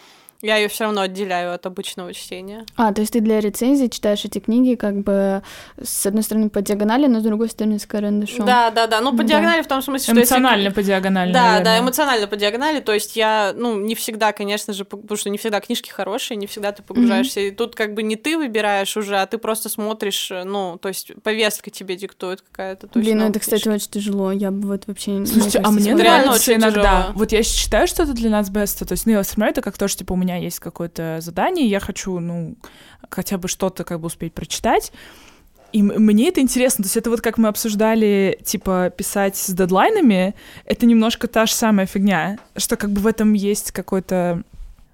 [0.42, 2.66] Я ее все равно отделяю от обычного чтения.
[2.76, 5.44] А, то есть ты для рецензии читаешь эти книги как бы
[5.84, 8.46] с одной стороны по диагонали, но с другой стороны с карандашом.
[8.46, 9.02] Да, да, да.
[9.02, 9.24] Ну, по Да.
[9.24, 10.76] диагонали в том смысле, что Эмоционально если...
[10.76, 11.80] по диагонали, Да, да, наверное.
[11.82, 12.80] эмоционально по диагонали.
[12.80, 16.48] То есть я, ну, не всегда, конечно же, потому что не всегда книжки хорошие, не
[16.48, 17.40] всегда ты погружаешься.
[17.42, 21.12] И тут как бы не ты выбираешь уже, а ты просто смотришь, ну, то есть
[21.24, 22.88] повестка тебе диктует какая-то.
[22.88, 24.32] то Блин, ну ну, это, кстати, очень тяжело.
[24.32, 26.04] Я бы вот вообще не Слушайте, а кажется, мне смогла.
[26.04, 26.82] реально нравится очень иногда.
[27.02, 27.14] тяжело.
[27.16, 29.88] Вот я читаю что-то для нас беста, то есть, ну, я воспринимаю это как то,
[29.88, 32.56] что, типа, у меня есть какое-то задание, я хочу, ну,
[33.10, 34.92] хотя бы что-то как бы успеть прочитать.
[35.72, 40.36] И мне это интересно, то есть это вот как мы обсуждали, типа, писать с дедлайнами,
[40.66, 44.44] это немножко та же самая фигня, что как бы в этом есть какой-то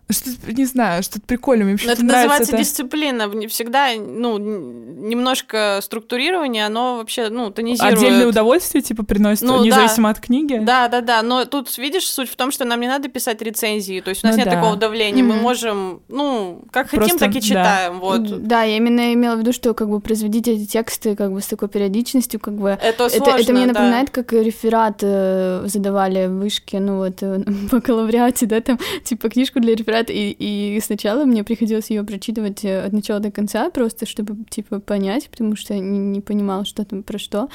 [0.10, 1.66] что-то, не знаю, что-то прикольное.
[1.66, 2.64] Мне Но это нравится называется это.
[2.64, 3.48] дисциплина.
[3.50, 7.98] Всегда, ну, немножко структурирование, оно вообще, ну, тонизирует.
[7.98, 9.66] Отдельное удовольствие, типа, приносит, Ну, да.
[9.66, 10.60] независимо от книги.
[10.62, 11.22] Да, да, да.
[11.22, 14.00] Но тут, видишь, суть в том, что нам не надо писать рецензии.
[14.02, 14.56] То есть у нас Ну нет да.
[14.56, 15.24] такого давления.
[15.24, 15.44] Мы Мгм.
[15.44, 17.42] можем, ну, как хотим, Просто, так и да.
[17.42, 18.00] читаем.
[18.00, 18.48] Вот.
[18.48, 21.48] Да, я именно имела в виду, что как бы производить эти тексты как бы с
[21.48, 23.74] такой периодичностью, как бы Это это, сложно, это мне да.
[23.74, 29.30] напоминает, как реферат э, задавали в вышке, ну вот э, в бакалавриате, да, там типа
[29.30, 33.70] книжку для реферата, и, и сначала мне приходилось ее прочитывать э, от начала до конца,
[33.70, 37.50] просто чтобы типа понять, потому что я не, не понимала, что там про что.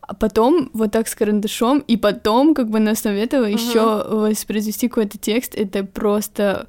[0.00, 4.88] А потом вот так с карандашом, и потом как бы на основе этого еще воспроизвести
[4.88, 6.66] какой-то текст, это просто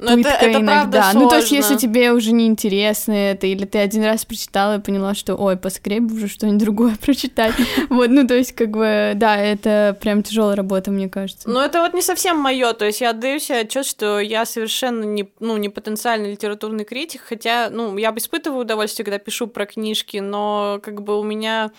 [0.00, 1.12] Но это, пытка это правда иногда.
[1.12, 4.80] Ну, то есть, если тебе уже не интересно это, или ты один раз прочитала и
[4.80, 7.54] поняла, что, ой, поскорее бы уже что-нибудь другое прочитать.
[7.90, 11.48] Вот, ну, то есть, как бы, да, это прям тяжелая работа, мне кажется.
[11.48, 12.72] Ну, это вот не совсем мое.
[12.72, 17.20] То есть я отдаю себе отчет, что я совершенно не, ну, не потенциальный литературный критик,
[17.22, 21.72] хотя, ну, я испытываю удовольствие, когда пишу про книжки, но как бы у меня,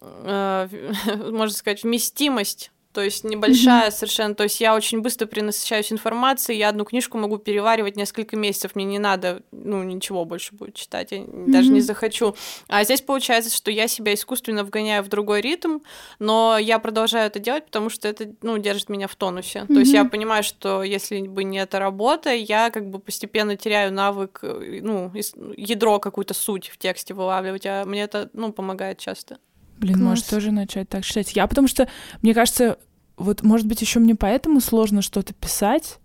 [0.00, 0.68] э,
[1.30, 4.34] можно сказать, вместимость то есть небольшая совершенно.
[4.34, 8.86] То есть я очень быстро перенасыщаюсь информацией, я одну книжку могу переваривать несколько месяцев, мне
[8.86, 12.34] не надо, ну, ничего больше будет читать, я даже не захочу.
[12.68, 15.80] А здесь получается, что я себя искусственно вгоняю в другой ритм,
[16.18, 19.66] но я продолжаю это делать, потому что это, ну, держит меня в тонусе.
[19.66, 23.92] То есть я понимаю, что если бы не эта работа, я как бы постепенно теряю
[23.92, 25.12] навык, э, ну,
[25.54, 29.36] ядро, какую-то суть в тексте вылавливать, а мне это, ну, помогает часто.
[29.78, 30.30] Блин, может Класс.
[30.30, 31.32] тоже начать так читать.
[31.34, 31.88] Я потому что,
[32.22, 32.78] мне кажется,
[33.16, 35.98] вот, может быть, еще мне поэтому сложно что-то писать.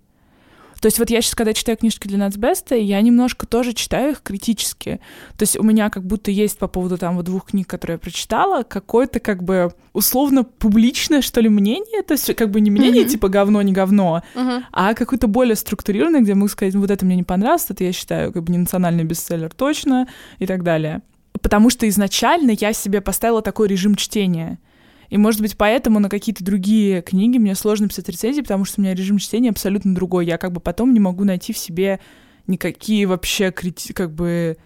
[0.82, 4.22] То есть вот я сейчас, когда читаю книжки для Нацбеста, я немножко тоже читаю их
[4.24, 4.99] критически.
[5.38, 7.99] То есть у меня как будто есть по поводу там вот двух книг, которые я
[7.99, 12.01] прочитала, какое-то как бы условно публичное, что ли, мнение.
[12.01, 13.11] То есть как бы не мнение Мгм.
[13.11, 14.63] типа говно, не говно, Мгм.
[14.72, 18.34] а какое-то более структурированное, где могу сказать, вот это мне не понравилось, это я считаю
[18.34, 20.07] как бы не национальный бестселлер точно
[20.39, 21.03] и так далее.
[21.42, 24.60] Потому что изначально я себе поставила такой режим чтения.
[25.10, 28.84] И, может быть, поэтому на какие-то другие книги мне сложно писать рецензии, потому что у
[28.84, 30.26] меня режим чтения абсолютно другой.
[30.26, 32.00] Я как бы потом не могу найти в себе
[32.48, 34.58] никакие вообще крити- как бы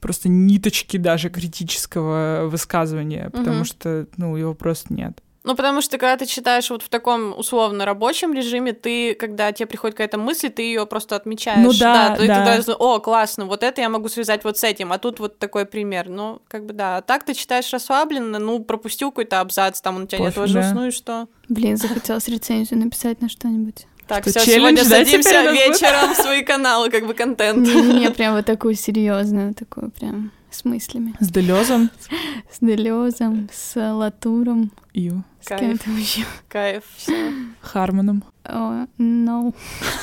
[0.00, 3.64] просто ниточки даже критического высказывания, потому Мгм.
[3.64, 5.22] что, ну, его просто нет.
[5.46, 9.66] Ну, потому что когда ты читаешь вот в таком условно рабочем режиме, ты, когда тебе
[9.66, 11.64] приходит какая-то мысль, ты ее просто отмечаешь.
[11.64, 12.40] Ну да, ты, да.
[12.40, 15.38] ты даже, о, классно, вот это я могу связать вот с этим, а тут вот
[15.38, 16.08] такой пример.
[16.08, 16.96] Ну, как бы да.
[16.96, 20.36] А так ты читаешь расслабленно, ну, пропустил какой-то абзац, там он у тебя не Пофиг,
[20.38, 20.74] отложился, да.
[20.74, 21.28] ну и что?
[21.48, 23.86] Блин, захотелось рецензию написать на что-нибудь.
[24.08, 25.52] Так, Что, все, челлендж, сегодня да, садимся будет?
[25.52, 27.58] вечером в свои каналы, как бы контент.
[27.58, 31.14] Не-не-не, прям вот такую серьезную, такую прям с мыслями.
[31.20, 31.90] С Делезом.
[32.50, 35.22] С Делезом, с Латуром, Ю.
[35.40, 35.60] с Кайф.
[35.60, 36.24] кем там еще.
[36.48, 37.32] Кайф, все.
[37.60, 38.24] Хармоном.
[38.44, 39.54] О, no.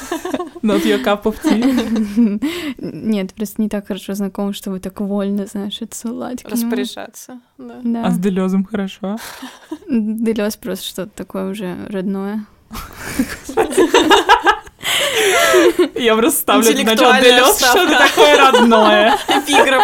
[0.62, 2.40] Not your cup of tea.
[2.78, 6.44] Нет, просто не так хорошо знаком, чтобы так вольно, знаешь, отсылать.
[6.46, 7.40] Распоряжаться.
[7.58, 7.80] Да.
[7.84, 8.06] Да.
[8.06, 9.18] А с Делезом хорошо.
[9.90, 12.46] Делес просто что-то такое уже родное.
[15.96, 17.80] Я просто ставлю Делез, вставка.
[17.80, 19.18] что-то такое родное.
[19.28, 19.84] Эпиграф.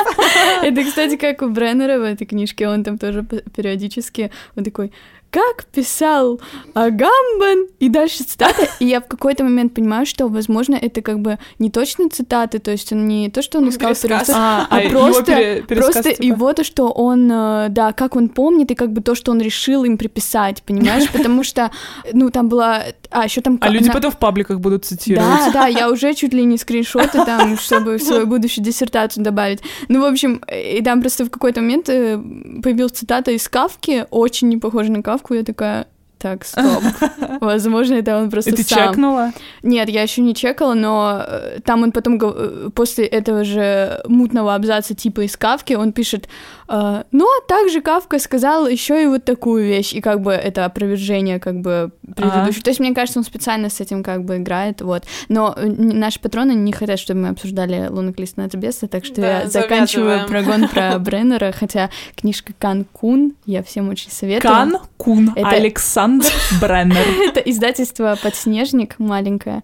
[0.61, 3.23] Это, кстати, как у Бреннера в этой книжке, он там тоже
[3.55, 4.91] периодически, он такой,
[5.31, 6.39] как писал
[6.73, 11.37] Агамбан, и дальше цитата, и я в какой-то момент понимаю, что, возможно, это как бы
[11.59, 14.31] не точно цитаты, то есть он не то, что он искал пересказ.
[14.33, 16.23] А, а его просто, пере- просто типа.
[16.23, 19.39] его то, что он, э, да, как он помнит, и как бы то, что он
[19.39, 21.69] решил им приписать, понимаешь, потому что,
[22.11, 23.57] ну, там была, а, еще там...
[23.61, 25.27] А люди на- потом в пабликах будут цитировать.
[25.27, 29.61] да, да, я уже чуть ли не скриншоты там, чтобы в свою будущую диссертацию добавить.
[29.87, 32.17] Ну, в общем, и там просто в какой-то момент э,
[32.63, 35.87] появилась цитата из Кавки, очень не похожа на Кавку, я такая,
[36.19, 36.83] так, стоп.
[37.41, 38.89] Возможно, это он просто И ты сам.
[38.89, 39.31] чекнула?
[39.63, 44.53] Нет, я еще не чекала, но э, там он потом, э, после этого же мутного
[44.53, 46.27] абзаца типа из Кавки, он пишет,
[46.69, 51.61] но также Кавка сказал еще и вот такую вещь, и как бы это опровержение как
[51.61, 52.63] бы предыдущего.
[52.63, 55.03] То есть мне кажется, он специально с этим как бы играет, вот.
[55.29, 59.41] Но э, наши патроны не хотят, чтобы мы обсуждали лунных лист Нацбеса, так что Да,
[59.41, 64.53] я заканчиваю прогон про Бреннера, хотя книжка Канкун я всем очень советую.
[64.53, 66.27] Кан Кун Это- Александр
[66.61, 66.97] Бреннер.
[67.29, 69.63] Это издательство «Подснежник» маленькое.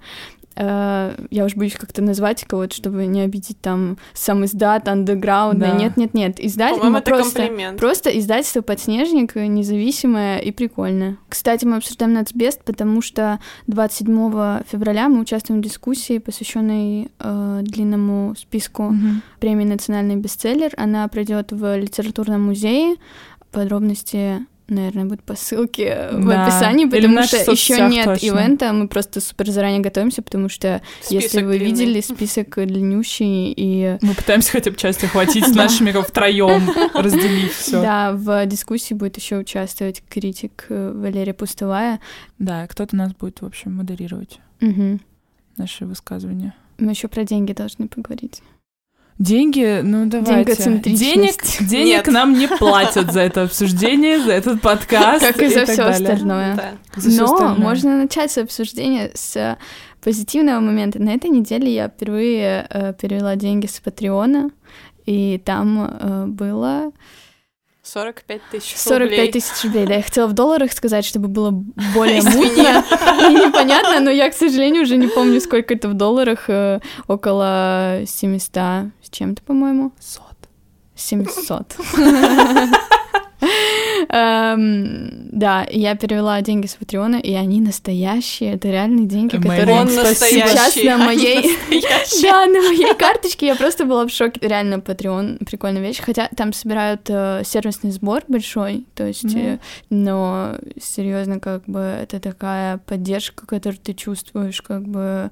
[0.56, 5.60] Э, Я уж боюсь как-то назвать кого-то, чтобы не обидеть там сам издат, андеграунд.
[5.60, 5.72] Да.
[5.76, 6.40] Нет, нет, нет.
[6.40, 7.80] Издательство По-моему, это просто, комплимент.
[7.80, 11.18] просто издательство «Подснежник» независимое и прикольное.
[11.30, 18.36] Кстати, мы обсуждаем «Нацбест», потому что 27 февраля мы участвуем в дискуссии, посвященной э, длинному
[18.38, 19.22] списку Мгм.
[19.40, 20.72] премии «Национальный бестселлер».
[20.78, 22.96] Она пройдет в литературном музее.
[23.52, 26.44] Подробности, наверное, будут по ссылке в Да.
[26.46, 28.26] описании, в потому наших что еще нет точно.
[28.26, 28.74] ивента.
[28.74, 31.66] Мы просто супер заранее готовимся, потому что если Список вы длинный.
[31.72, 36.64] видели список длиннющий и Мы пытаемся хотя бы часть охватить с нашими как втроем,
[36.94, 37.82] разделить все.
[37.82, 42.00] да, в дискуссии будет еще участвовать критик э, Валерия Пустовая.
[42.40, 44.40] Да, кто-то нас будет, в общем, модерировать
[45.58, 46.54] наши высказывания.
[46.78, 48.42] Мы еще про деньги должны поговорить.
[49.18, 50.56] Деньги, ну давайте.
[50.80, 52.08] Денег, денег Нет.
[52.08, 55.26] нам не платят за это обсуждение, за этот подкаст.
[55.26, 56.10] Как и за так все далее.
[56.10, 56.56] остальное.
[56.56, 56.72] Да.
[56.98, 57.56] За Но остальное.
[57.56, 59.56] можно начать с обсуждения с э,
[60.04, 61.02] позитивного момента.
[61.02, 64.52] На этой неделе я впервые э, перевела деньги с Патреона,
[65.06, 66.92] и там э, было
[67.86, 69.32] 45 тысяч 45 рублей.
[69.32, 69.86] тысяч рублей.
[69.86, 71.52] Да, я хотела в долларах сказать, чтобы было
[71.94, 72.84] более мутно
[73.30, 76.50] и непонятно, но я, к сожалению, уже не помню, сколько это в долларах.
[76.50, 78.54] э, Около 700
[79.04, 79.92] с чем-то, по-моему.
[80.00, 80.24] Сот.
[80.96, 81.76] 700.
[84.10, 90.76] Эм, Да, я перевела деньги с Патреона, и они настоящие, это реальные деньги, которые сейчас
[90.78, 91.58] на моей...
[92.22, 93.48] Да, на моей карточке.
[93.48, 94.40] Я просто была в шоке.
[94.42, 96.00] Реально, Patreon— прикольная вещь.
[96.00, 99.36] Хотя там собирают э, сервисный сбор большой, то есть...
[99.36, 105.32] Э, но серьезно, как бы это такая поддержка, которую ты чувствуешь, как бы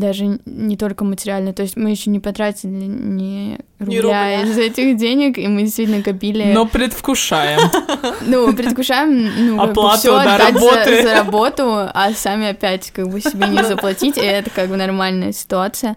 [0.00, 1.52] даже не только материально.
[1.52, 4.42] То есть мы еще не потратили ни рубля, рубля.
[4.42, 6.52] из этих денег, и мы действительно копили.
[6.52, 7.60] Но предвкушаем.
[8.26, 11.02] Ну, предвкушаем, ну, как бы Оплату, всё да, отдать за- работы.
[11.02, 15.32] За, работу, а сами опять как бы себе не заплатить, и это как бы нормальная
[15.32, 15.96] ситуация.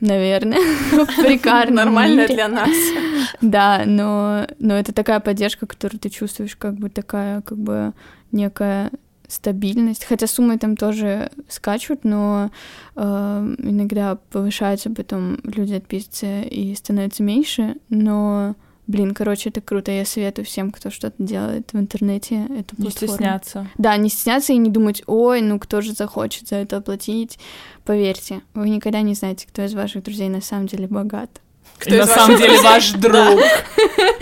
[0.00, 0.60] Наверное,
[0.92, 2.70] в прикарном Нормально для нас.
[3.40, 7.92] Да, но, но это такая поддержка, которую ты чувствуешь, как бы такая, как бы
[8.30, 8.90] некая
[9.28, 10.04] стабильность.
[10.04, 12.50] Хотя суммы там тоже скачут, но
[12.94, 17.76] э, иногда повышаются, потом люди отписываются и становится меньше.
[17.88, 18.54] Но,
[18.86, 19.90] блин, короче, это круто.
[19.90, 23.14] Я советую всем, кто что-то делает в интернете, эту Не платформу.
[23.14, 23.66] стесняться.
[23.78, 27.38] Да, не стесняться и не думать, ой, ну кто же захочет за это оплатить.
[27.84, 31.40] Поверьте, вы никогда не знаете, кто из ваших друзей на самом деле богат.
[31.78, 33.40] Кто на самом деле ваш друг.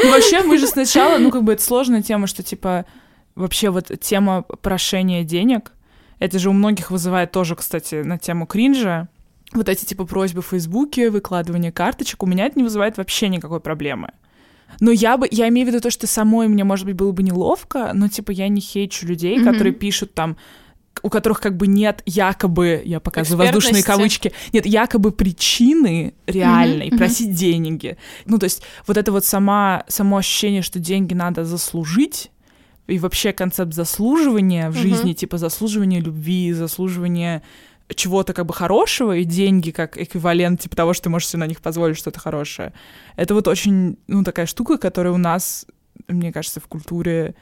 [0.05, 2.85] Ну, вообще, мы же сначала, ну, как бы это сложная тема, что, типа,
[3.35, 5.73] вообще вот тема прошения денег,
[6.19, 9.09] это же у многих вызывает тоже, кстати, на тему кринжа.
[9.53, 13.61] Вот эти, типа, просьбы в Фейсбуке, выкладывание карточек, у меня это не вызывает вообще никакой
[13.61, 14.11] проблемы.
[14.81, 17.23] Но я бы, я имею в виду то, что самой мне, может быть, было бы
[17.23, 19.53] неловко, но, типа, я не хейчу людей, Мгм.
[19.53, 20.37] которые пишут там,
[21.03, 26.99] у которых как бы нет якобы, я показываю воздушные кавычки, нет якобы причины реальной мгм.
[26.99, 27.99] просить деньги.
[28.27, 32.31] Ну, то есть вот это вот сама, само ощущение, что деньги надо заслужить,
[32.87, 37.43] и вообще концепт заслуживания в жизни, типа заслуживания любви, заслуживания
[37.95, 41.47] чего-то как бы хорошего, и деньги как эквивалент типа того, что ты можешь себе на
[41.47, 42.73] них позволить что-то хорошее.
[43.17, 45.67] Это вот очень, ну, такая штука, которая у нас,
[46.09, 47.35] мне кажется, в культуре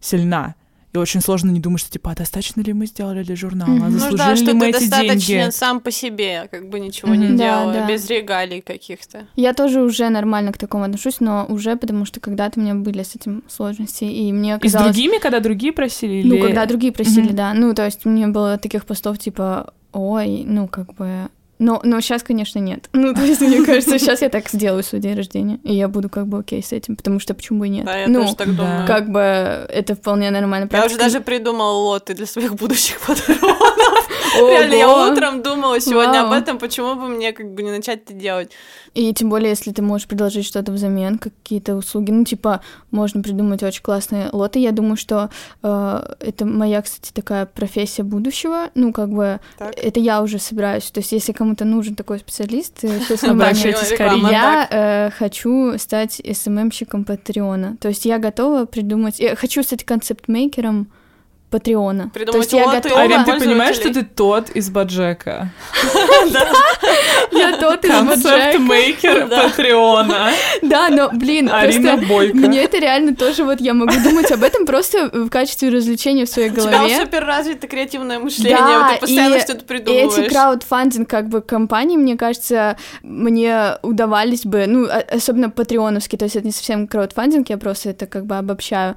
[0.00, 0.54] сильна.
[0.92, 3.82] И очень сложно не думать, что типа, а достаточно ли мы сделали для журнала, Мгм.
[3.84, 5.50] а Ну Ну заслужили да, ли что мы ты эти достаточно деньги?
[5.52, 7.20] сам по себе, как бы ничего Мгм.
[7.20, 7.86] не Да, делал, да.
[7.88, 9.26] без регалий каких-то.
[9.36, 13.04] Я тоже уже нормально к такому отношусь, но уже потому что когда-то у меня были
[13.04, 14.94] с этим сложности, и мне И с казалось...
[14.96, 16.26] другими, когда другие просили?
[16.26, 17.36] Ну, или- когда другие просили, Мгм.
[17.36, 17.54] да.
[17.54, 21.28] Ну, то есть мне было таких постов типа, ой, ну, как бы...
[21.60, 22.88] Но, но сейчас, конечно, нет.
[22.94, 26.08] Ну, то есть, мне кажется, сейчас я так сделаю свой день рождения, и я буду
[26.08, 27.84] как бы окей с этим, потому что почему бы и нет.
[27.84, 28.86] Да, я ну, тоже так думаю.
[28.86, 30.70] как бы это вполне нормально.
[30.72, 33.60] Я уже даже придумала лоты для своих будущих патронов.
[34.36, 38.14] Реально, я утром думала сегодня об этом, почему бы мне как бы не начать это
[38.14, 38.52] делать.
[38.94, 43.62] И тем более, если ты можешь предложить что-то взамен, какие-то услуги, ну, типа, можно придумать
[43.62, 44.58] очень классные лоты.
[44.58, 45.30] Я думаю, что
[45.62, 48.70] э, это моя, кстати, такая профессия будущего.
[48.74, 50.90] Ну, как бы, это я уже собираюсь.
[50.90, 54.28] То есть, если кому-то нужен такой специалист, э, Обращайтесь Карине.
[54.30, 57.76] я э, хочу стать СММщиком Патреона.
[57.80, 59.18] То есть я готова придумать...
[59.18, 60.88] Я хочу стать концепт-мейкером
[61.50, 62.10] Патреона.
[62.14, 63.00] То есть я готова...
[63.00, 65.50] Арин, ты понимаешь, что ты тот из Баджека?
[67.32, 68.52] Я тот из Боджека.
[68.52, 69.42] Концепт-мейкер Да.
[69.44, 70.30] Патреона.
[70.62, 71.96] Да, но, блин, просто
[72.34, 76.28] мне это реально тоже вот я могу думать об этом просто в качестве развлечения в
[76.28, 77.00] своей У тебя голове.
[77.00, 78.58] супер развито креативное мышление,
[78.94, 80.18] ты постоянно что-то И придумываешь.
[80.18, 86.24] эти краудфандинг как бы компании, мне кажется, мне удавались бы, ну, а- особенно патреоновские, то
[86.24, 88.96] есть это не совсем краудфандинг, я просто это как бы обобщаю.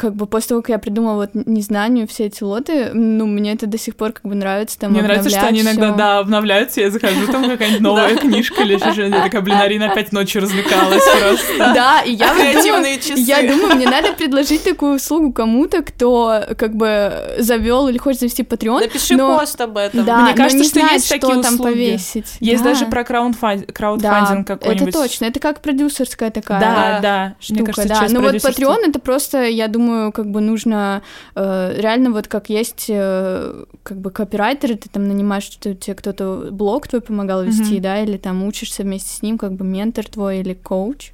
[0.00, 3.66] Как бы после того, как я придумала вот незнанию все эти лоты, ну, мне это
[3.66, 5.98] до сих пор как бы нравится там Мне нравится, что они обновлять иногда, всё.
[5.98, 8.78] да, обновляются, я захожу, там какая-нибудь новая книжка или
[9.10, 11.58] я такая, блин, Арина опять ночью развлекалась просто.
[11.74, 13.18] Да, и я Креативные часы.
[13.18, 18.42] я думаю, мне надо предложить такую услугу кому-то, кто как бы завел или хочет завести
[18.42, 18.80] Patreon.
[18.80, 20.06] Напиши пост об этом.
[20.06, 21.62] Да, Мне кажется, что есть такие там услуги.
[21.62, 22.26] повесить.
[22.40, 22.70] Есть Да.
[22.70, 24.88] даже про краудфандинг какой-нибудь.
[24.88, 25.24] это точно.
[25.26, 27.34] Это как продюсерская такая Да, Да.
[27.50, 28.34] Мне кажется, Ну вот.
[28.36, 31.02] Patreon это просто, я думаю, как бы нужно
[31.34, 36.48] э, реально вот как есть э, как бы копирайтеры, ты там нанимаешь, что тебе кто-то
[36.50, 37.82] блог твой помогал вести, Мгм.
[37.82, 41.12] да, или там учишься вместе с ним, как бы ментор твой или коуч.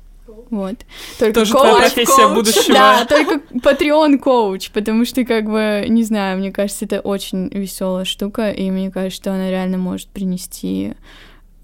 [0.51, 0.77] Вот.
[1.19, 2.35] Только Тоже коуч, твоя профессия коуч.
[2.35, 2.75] будущего.
[2.75, 8.05] Да, только Patreon коуч, потому что, как бы, не знаю, мне кажется, это очень веселая
[8.05, 10.93] штука, и мне кажется, что она реально может принести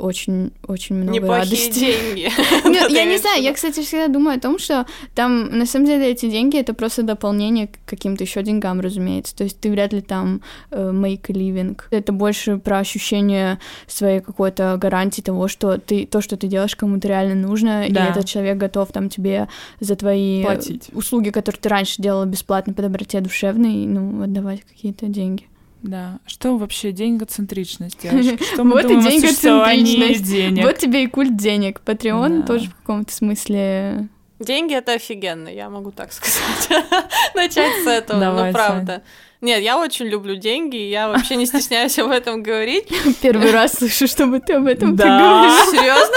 [0.03, 1.79] очень-очень много Неплохие радости.
[1.81, 2.29] деньги.
[2.89, 6.11] Ты я не знаю, я, кстати, всегда думаю о том, что там, на самом деле,
[6.11, 9.35] эти деньги это просто дополнение к каким-то еще деньгам, разумеется.
[9.37, 11.79] То есть ты вряд ли там э, make a living.
[11.91, 17.09] Это больше про ощущение своей какой-то гарантии того, что ты то, что ты делаешь, кому-то
[17.09, 18.07] реально нужно, Да.
[18.07, 19.49] и этот человек готов там тебе
[19.81, 20.89] за твои Платить.
[20.93, 25.45] услуги, которые ты раньше делала бесплатно по доброте душевной, ну, отдавать какие-то деньги.
[25.83, 26.19] Да.
[26.27, 28.43] Что вообще деньгоцентричность, девочки?
[28.55, 30.33] Что мы Вот и думаем существовании деньгоцентричность.
[30.33, 30.65] денег?
[30.65, 31.81] Вот тебе и культ денег.
[31.85, 32.47] Patreon Да.
[32.47, 34.09] тоже в каком-то смысле
[34.39, 36.69] Деньги это офигенно, я могу так сказать.
[37.35, 39.03] Начать с этого, Давай, ну правда.
[39.41, 42.87] Нет, я очень люблю деньги, и я вообще не стесняюсь об этом говорить.
[43.21, 45.05] Первый раз слышу, чтобы ты об этом Да.
[45.05, 45.71] проговорила.
[45.71, 46.17] Серьезно?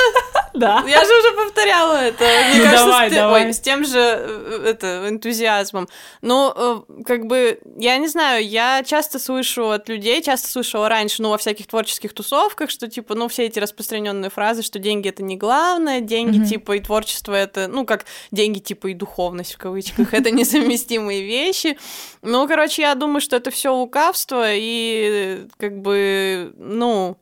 [0.56, 0.84] Да.
[0.88, 2.24] Я же уже повторяла это.
[2.24, 3.46] Мне Ну, кажется, давай, с, те- давай.
[3.46, 5.88] ой, с тем же э, это, энтузиазмом.
[6.22, 11.22] Ну, э, как бы, я не знаю, я часто слышу от людей, часто слышала раньше,
[11.22, 15.24] ну, во всяких творческих тусовках, что, типа, ну, все эти распространенные фразы, что деньги это
[15.24, 16.46] не главное, деньги, Мгм.
[16.48, 21.78] типа, и творчество это, ну, как деньги, типа, и духовность в кавычках, это несовместимые вещи.
[22.22, 27.18] Ну, короче, я думаю, что это все лукавство, и, э, как бы, ну,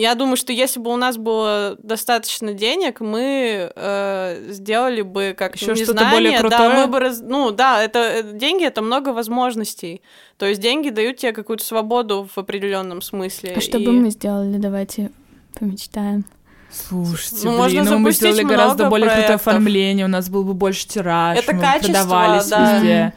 [0.00, 5.56] я думаю, что если бы у нас было достаточно денег, мы э, сделали бы как
[5.56, 6.68] Ещё не что-то знание, более да, крутое?
[6.70, 10.02] мы бы раз- ну да, это э, деньги это много возможностей,
[10.38, 13.54] то есть деньги дают тебе какую-то свободу в определенном смысле.
[13.56, 14.58] А что и- бы мы сделали?
[14.58, 15.10] Давайте
[15.58, 16.24] помечтаем.
[16.70, 19.46] Слушайте, Ну, блин, можно ну мы запустить сделали гораздо более крутое проектов.
[19.48, 22.74] оформление, у нас был бы больше тираж, Это мы качество, продавались да.
[22.76, 23.12] везде.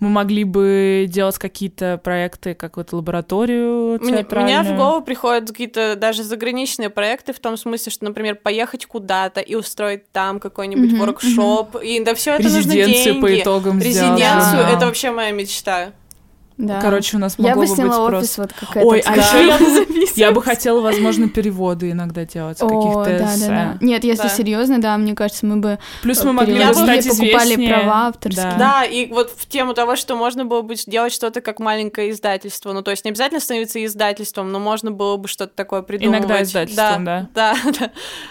[0.00, 4.62] Мы могли бы делать какие-то проекты, как вот лабораторию театральную.
[4.62, 9.40] мне в голову приходят какие-то даже заграничные проекты в том смысле, что, например, поехать куда-то
[9.40, 13.20] и устроить там какой-нибудь Мгм, воркшоп, и да все это нужно Резиденцию деньги.
[13.20, 14.18] по итогам сделать.
[14.18, 14.70] Резиденцию да.
[14.70, 15.92] это вообще моя мечта.
[16.60, 16.80] Да.
[16.80, 18.42] Короче, у нас я могло бы бы сняла быть офис просто...
[18.42, 18.88] вот какая-то.
[18.88, 19.46] Ой, а еще
[20.16, 23.78] я бы, я хотела, возможно, переводы иногда делать каких-то да, да, да.
[23.80, 24.28] Нет, если Да.
[24.28, 27.68] серьезно, да, мне кажется, мы бы Плюс мы могли бы стать покупали известнее.
[27.74, 28.44] права авторские.
[28.44, 28.58] Да.
[28.58, 32.72] Да, и вот в тему того, что можно было бы сделать что-то как маленькое издательство.
[32.72, 36.20] Ну, то есть не обязательно становиться издательством, но можно было бы что-то такое придумывать.
[36.20, 37.28] Иногда издательством, да.
[37.34, 37.90] Да, да.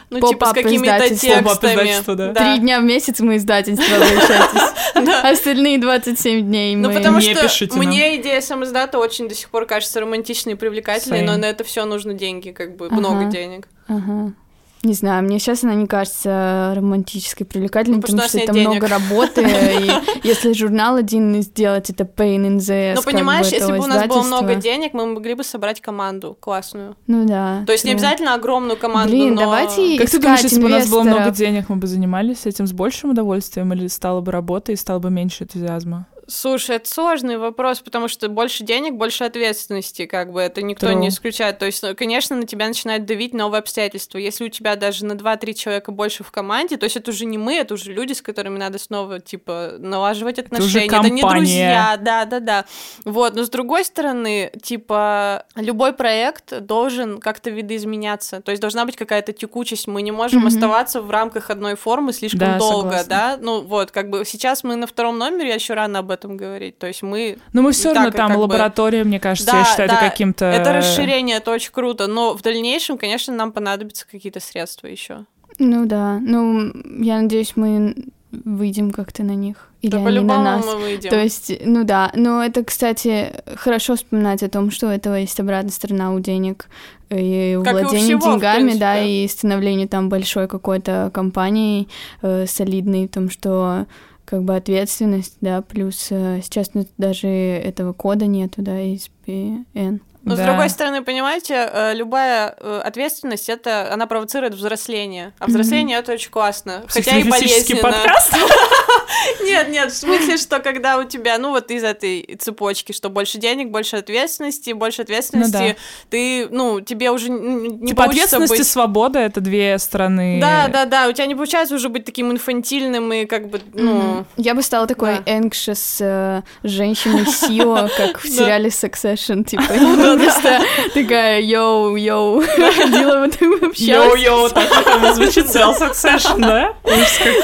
[0.10, 2.16] Ну, типа с какими-то текстами.
[2.16, 2.34] да.
[2.34, 5.20] Три дня в месяц мы издательство, обращайтесь.
[5.24, 6.96] Остальные 27 дней Ну, мы...
[6.96, 11.22] потому Не что пишите мне идея самоиздата очень до сих пор кажется романтичной и привлекательной,
[11.22, 11.26] Same.
[11.26, 12.96] но на это все нужно деньги, как бы Ага.
[12.96, 13.68] много денег.
[13.88, 14.34] Ага.
[14.82, 18.68] Не знаю, мне сейчас она не кажется романтической, привлекательной, Ну, потому потому что это нет
[18.70, 19.92] много работы, и
[20.26, 24.08] если журнал один сделать, это pain in the ass, Ну, понимаешь, если бы у нас
[24.08, 26.96] было много денег, мы могли бы собрать команду классную.
[27.08, 27.64] Ну да.
[27.66, 29.42] То есть не обязательно огромную команду, Блин, но...
[29.42, 32.66] давайте Как ты думаешь, если бы у нас было много денег, мы бы занимались этим
[32.66, 36.08] с большим удовольствием или стало бы работа и стало бы меньше энтузиазма?
[36.30, 40.94] Слушай, это сложный вопрос, потому что больше денег, больше ответственности, как бы это никто True.
[40.94, 41.58] не исключает.
[41.58, 44.20] То есть, ну, конечно, на тебя начинают давить новые обстоятельства.
[44.20, 47.40] Если у тебя даже на 2-3 человека больше в команде, то есть это уже не
[47.40, 50.86] мы, это уже люди, с которыми надо снова, типа, налаживать отношения.
[50.86, 51.40] Это, не компания.
[51.40, 52.66] друзья, да, да, да.
[53.06, 58.40] Вот, но с другой стороны, типа, любой проект должен как-то видоизменяться.
[58.42, 59.88] То есть должна быть какая-то текучесть.
[59.88, 60.48] Мы не можем Мгм.
[60.50, 63.10] оставаться в рамках одной формы слишком Да, долго, согласна.
[63.10, 63.38] да?
[63.42, 66.78] Ну вот, как бы сейчас мы на втором номере, еще рано об этом говорить.
[66.78, 67.38] То есть мы...
[67.54, 69.90] Но мы все И равно так, там как бы- лаборатория, мне кажется, я Да, считаю,
[69.90, 70.46] да, это каким-то...
[70.46, 75.26] Это расширение, это очень круто, но в дальнейшем, конечно, нам понадобятся какие-то средства еще.
[75.58, 76.72] Ну да, ну
[77.04, 77.96] я надеюсь, мы
[78.32, 79.70] выйдем как-то на них.
[79.82, 80.66] Или Да они на нас.
[80.66, 81.10] мы выйдем.
[81.10, 85.40] То есть, ну да, но это, кстати, хорошо вспоминать о том, что у этого есть
[85.40, 86.68] обратная сторона у денег
[87.10, 91.88] и Как и у владения всего, деньгами, да, и становления там большой какой-то компанией
[92.22, 93.88] э, солидной, в том, что
[94.30, 100.02] как бы ответственность, да, плюс э, сейчас ну, даже этого кода нету, да, из PN.
[100.24, 100.46] Но с Да.
[100.46, 105.34] другой стороны, понимаете, э, любая э, ответственность это она провоцирует взросление.
[105.40, 106.84] А взросление это очень классно.
[106.88, 107.82] Хотя и болезненно.
[107.82, 108.34] подкаст.
[109.44, 113.38] Нет, нет, в смысле, что когда у тебя, ну вот из этой цепочки, что больше
[113.38, 115.76] денег, больше ответственности, больше ответственности,
[116.10, 120.40] ты, ну, тебе уже не Типа получится ответственность и свобода— это две стороны.
[120.40, 124.26] Да, да, да, у тебя не получается уже быть таким инфантильным и как бы, ну...
[124.38, 125.32] Я бы стала такой да.
[125.32, 128.30] anxious э, женщиной Сио, как в Да.
[128.30, 129.64] сериале Succession, типа,
[130.24, 130.62] просто
[130.94, 133.80] такая йоу, йоу, ходила вот и общалась.
[133.80, 136.74] Йоу-йоу, так оно звучит Succession, да?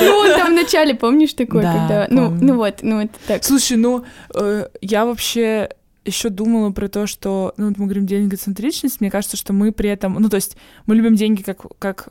[0.01, 2.07] Ну, он там в начале, помнишь, такой, Да, когда...
[2.09, 2.45] Ну, помню.
[2.47, 3.43] ну вот, ну это так.
[3.43, 4.03] Слушай, ну,
[4.33, 5.69] э, я вообще
[6.05, 9.89] еще думала про то, что, ну, вот мы говорим деньгоцентричность, мне кажется, что мы при
[9.89, 12.09] этом, ну, то есть мы любим деньги как, как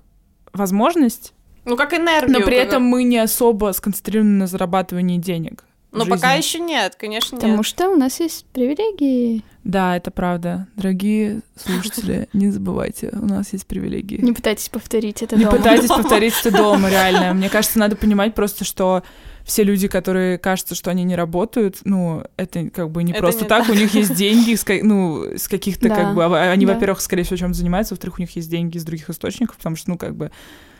[0.53, 1.33] возможность,
[1.65, 2.39] Ну, как энергию.
[2.41, 5.65] но при как- этом мы не особо сконцентрированы на зарабатывании денег.
[5.93, 7.67] Но пока еще нет, конечно, Потому нет.
[7.67, 9.45] что у нас есть привилегии.
[9.63, 10.67] Да, это правда.
[10.75, 14.21] Дорогие слушатели, не забывайте, у нас есть привилегии.
[14.21, 15.57] Не пытайтесь повторить это Не дома.
[15.57, 17.33] пытайтесь повторить это дома, реально.
[17.35, 19.05] Мне кажется, надо понимать просто, что
[19.45, 23.43] все люди, которые кажутся, что они не работают, ну, это как бы не Это просто
[23.43, 23.75] не так, так.
[23.75, 26.73] у них есть деньги, с ну, с каких-то Да, как бы, а- они, да.
[26.75, 29.91] во-первых, скорее всего, чем занимаются, во-вторых, у них есть деньги из других источников, потому что,
[29.91, 30.31] ну, как бы,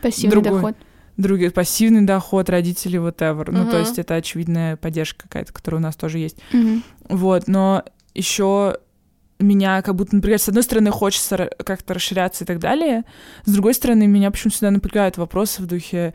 [0.03, 0.53] Пассивный другой.
[0.53, 0.77] доход.
[1.17, 3.51] другие, пассивный доход, родители, whatever.
[3.53, 6.39] Ну, то есть это очевидная поддержка какая-то, которая у нас тоже есть.
[6.53, 6.83] Мгм.
[7.09, 7.85] Вот, но
[8.15, 8.79] еще
[9.39, 13.05] меня как будто, например, с одной стороны, хочется как-то расширяться и так далее,
[13.45, 16.15] с другой стороны, меня почему-то всегда напрягают вопросы в духе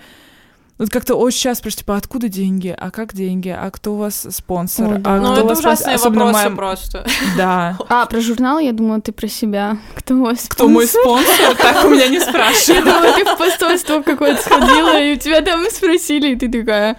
[0.80, 4.26] вот как-то очень часто спрашивают, типа, откуда деньги, а как деньги, а кто у вас
[4.32, 5.14] спонсор, Ой, да.
[5.16, 7.06] а Ну, кто у это вас ужасные спонсор?» Вопросы моя- просто.
[7.38, 7.78] Да.
[7.90, 9.78] А, про журнал я думала, ты про себя.
[9.96, 11.36] Кто у вас Кто мой спонсор?
[11.36, 11.56] спонсор?
[11.58, 12.86] Так у меня не Я спрашивают.
[12.86, 16.98] думала, ты в посольство какое-то сходила, и у тебя там спросили, и ты такая,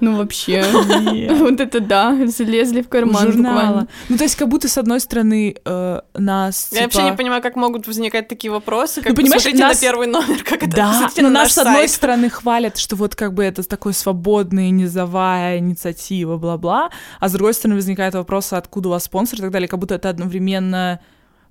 [0.00, 0.64] ну вообще,
[1.30, 3.86] вот это да, залезли в карман Журнала.
[4.08, 7.42] Ну, то есть, как будто, с одной стороны, э, нас, Я вообще типа, не понимаю,
[7.42, 9.00] как могут возникать такие вопросы.
[9.02, 11.58] Как Ну, понимаешь, посмотрите на первый номер, как это Да, но на нас наш с
[11.58, 16.90] одной стороны хвалят, что вот как бы это такой свободный, низовая инициатива, бла-бла,
[17.20, 19.78] а с другой стороны возникает вопрос, а откуда у вас спонсор и так далее, как
[19.78, 21.00] будто это одновременно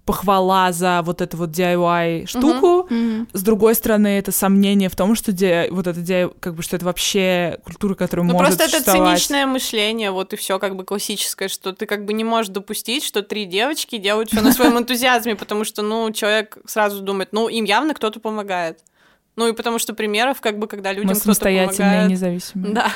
[0.05, 3.27] похвала за вот эту вот DIY штуку, Мгм.
[3.31, 6.75] с другой стороны это сомнение в том, что DIY вот это DIY, как бы что
[6.77, 9.19] это вообще культура, которая Ну, может просто это существовать.
[9.19, 13.03] циничное мышление, вот и все как бы классическое, что ты как бы не можешь допустить,
[13.03, 17.47] что три девочки делают все на своем энтузиазме, потому что, ну, человек сразу думает, ну,
[17.47, 18.79] им явно кто-то помогает.
[19.39, 22.09] Ну, и потому что примеров, как бы, когда людям Мы кто-то помогает...
[22.09, 22.73] независимые.
[22.73, 22.91] Да,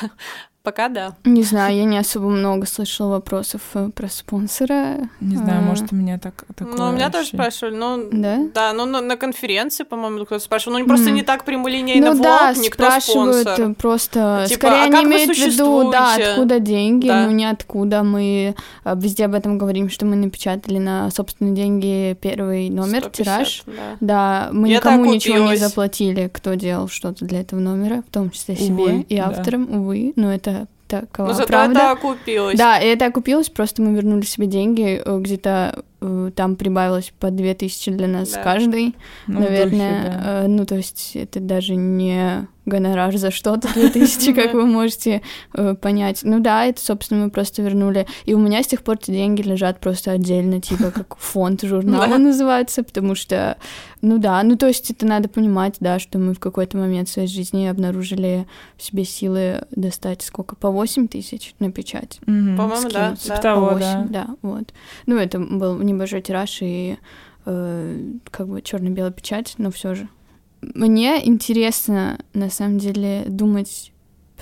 [0.64, 1.14] пока да.
[1.24, 5.08] Не знаю, я не особо много слышала вопросов э, про спонсора.
[5.20, 7.50] Не знаю, А, может, у меня так такое Ну, меня тоже ощущение.
[7.50, 8.38] спрашивали, ну, Да?
[8.54, 11.14] да, ну, на, на конференции, по-моему, кто-то спрашивал, ну, просто Мгм.
[11.16, 13.74] не так прямолинейно Ну в да, никто спрашивают спонсор.
[13.74, 17.26] просто, Типа, скорее а они как вы имеют в виду, да, откуда деньги, Да.
[17.26, 18.54] ну не откуда, мы
[18.84, 23.62] э, везде об этом говорим, что мы напечатали на собственные деньги первый номер, 150, тираж.
[23.66, 23.72] да.
[24.00, 28.10] Да, мы Я никому так ничего не заплатили, кто делал что-то для этого номера, в
[28.10, 29.26] том числе себе Увы, и да.
[29.28, 30.53] авторам, увы, но это
[31.00, 31.78] такова Но зато правда.
[31.80, 32.58] это окупилось.
[32.58, 37.30] Да, и это окупилось, просто мы вернули себе деньги, э, где-то э, там прибавилось по
[37.30, 38.42] 2000 для нас Да.
[38.42, 38.94] каждый,
[39.26, 40.02] Ну, в духе, наверное.
[40.24, 40.44] да.
[40.44, 45.22] э, ну, то есть это даже не гонорар за что-то 2000, как вы можете
[45.54, 46.20] э, понять.
[46.22, 48.06] Ну да, это, собственно, мы просто вернули.
[48.24, 52.16] И у меня с тех пор эти деньги лежат просто отдельно, типа как фонд журнала
[52.16, 53.58] называется, потому что,
[54.00, 57.28] ну да, ну то есть это надо понимать, да, что мы в какой-то момент своей
[57.28, 58.46] жизни обнаружили
[58.76, 62.20] в себе силы достать сколько, по 8 тысяч на печать.
[62.24, 63.16] По-моему, да.
[63.16, 63.56] Типа По да.
[63.56, 64.72] 8, да, вот.
[65.06, 66.98] Ну, это был небольшой тираж и
[67.46, 68.00] э,
[68.30, 70.08] как бы черно-белая печать, но все же.
[70.74, 73.92] Мне интересно, на самом деле, думать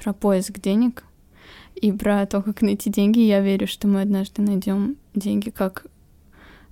[0.00, 1.04] про поиск денег
[1.74, 3.20] и про то, как найти деньги.
[3.20, 5.86] Я верю, что мы однажды найдем деньги, как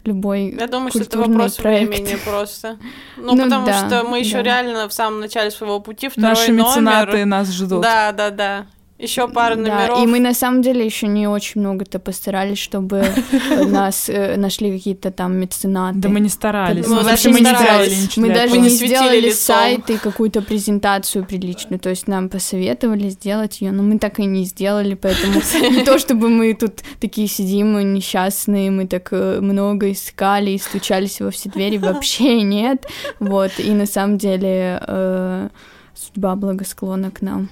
[0.04, 1.90] любой Я думаю, что это вопрос проект.
[1.90, 2.78] времени просто.
[3.16, 4.42] Ну, Ну потому да, что мы еще да.
[4.42, 7.26] реально в самом начале своего пути, второй Наши меценаты номер.
[7.26, 7.82] нас ждут.
[7.82, 8.66] Да, да, да.
[9.00, 10.02] Еще пара Да, номеров.
[10.02, 13.02] и мы на самом деле еще не очень много-то постарались, чтобы
[13.66, 15.98] нас э, нашли какие-то там меценаты.
[15.98, 16.86] Да мы не старались.
[16.86, 18.16] Мы даже вообще не старались.
[18.16, 19.56] Мы даже не сделали лицом.
[19.56, 21.80] сайт и какую-то презентацию приличную.
[21.80, 25.40] То есть нам посоветовали сделать ее, но мы так и не сделали, поэтому
[25.70, 30.58] не то, чтобы мы тут такие сидим мы несчастные, мы так э, много искали и
[30.58, 32.86] стучались во все двери, вообще нет.
[33.18, 35.48] Вот, и на самом деле э,
[35.94, 37.48] судьба благосклонна к нам.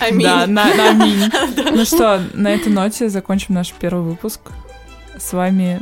[0.00, 0.22] Аминь.
[0.22, 1.30] Да, на, на аминь.
[1.72, 4.40] Ну что, на этой ноте закончим наш первый выпуск.
[5.18, 5.80] С вами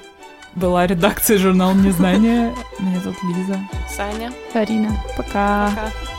[0.55, 2.55] была редакция журнала Незнания.
[2.79, 3.59] Меня зовут Лиза.
[3.89, 4.33] Саня.
[4.55, 4.91] Арина.
[5.17, 5.71] Пока.
[5.71, 6.18] Пока.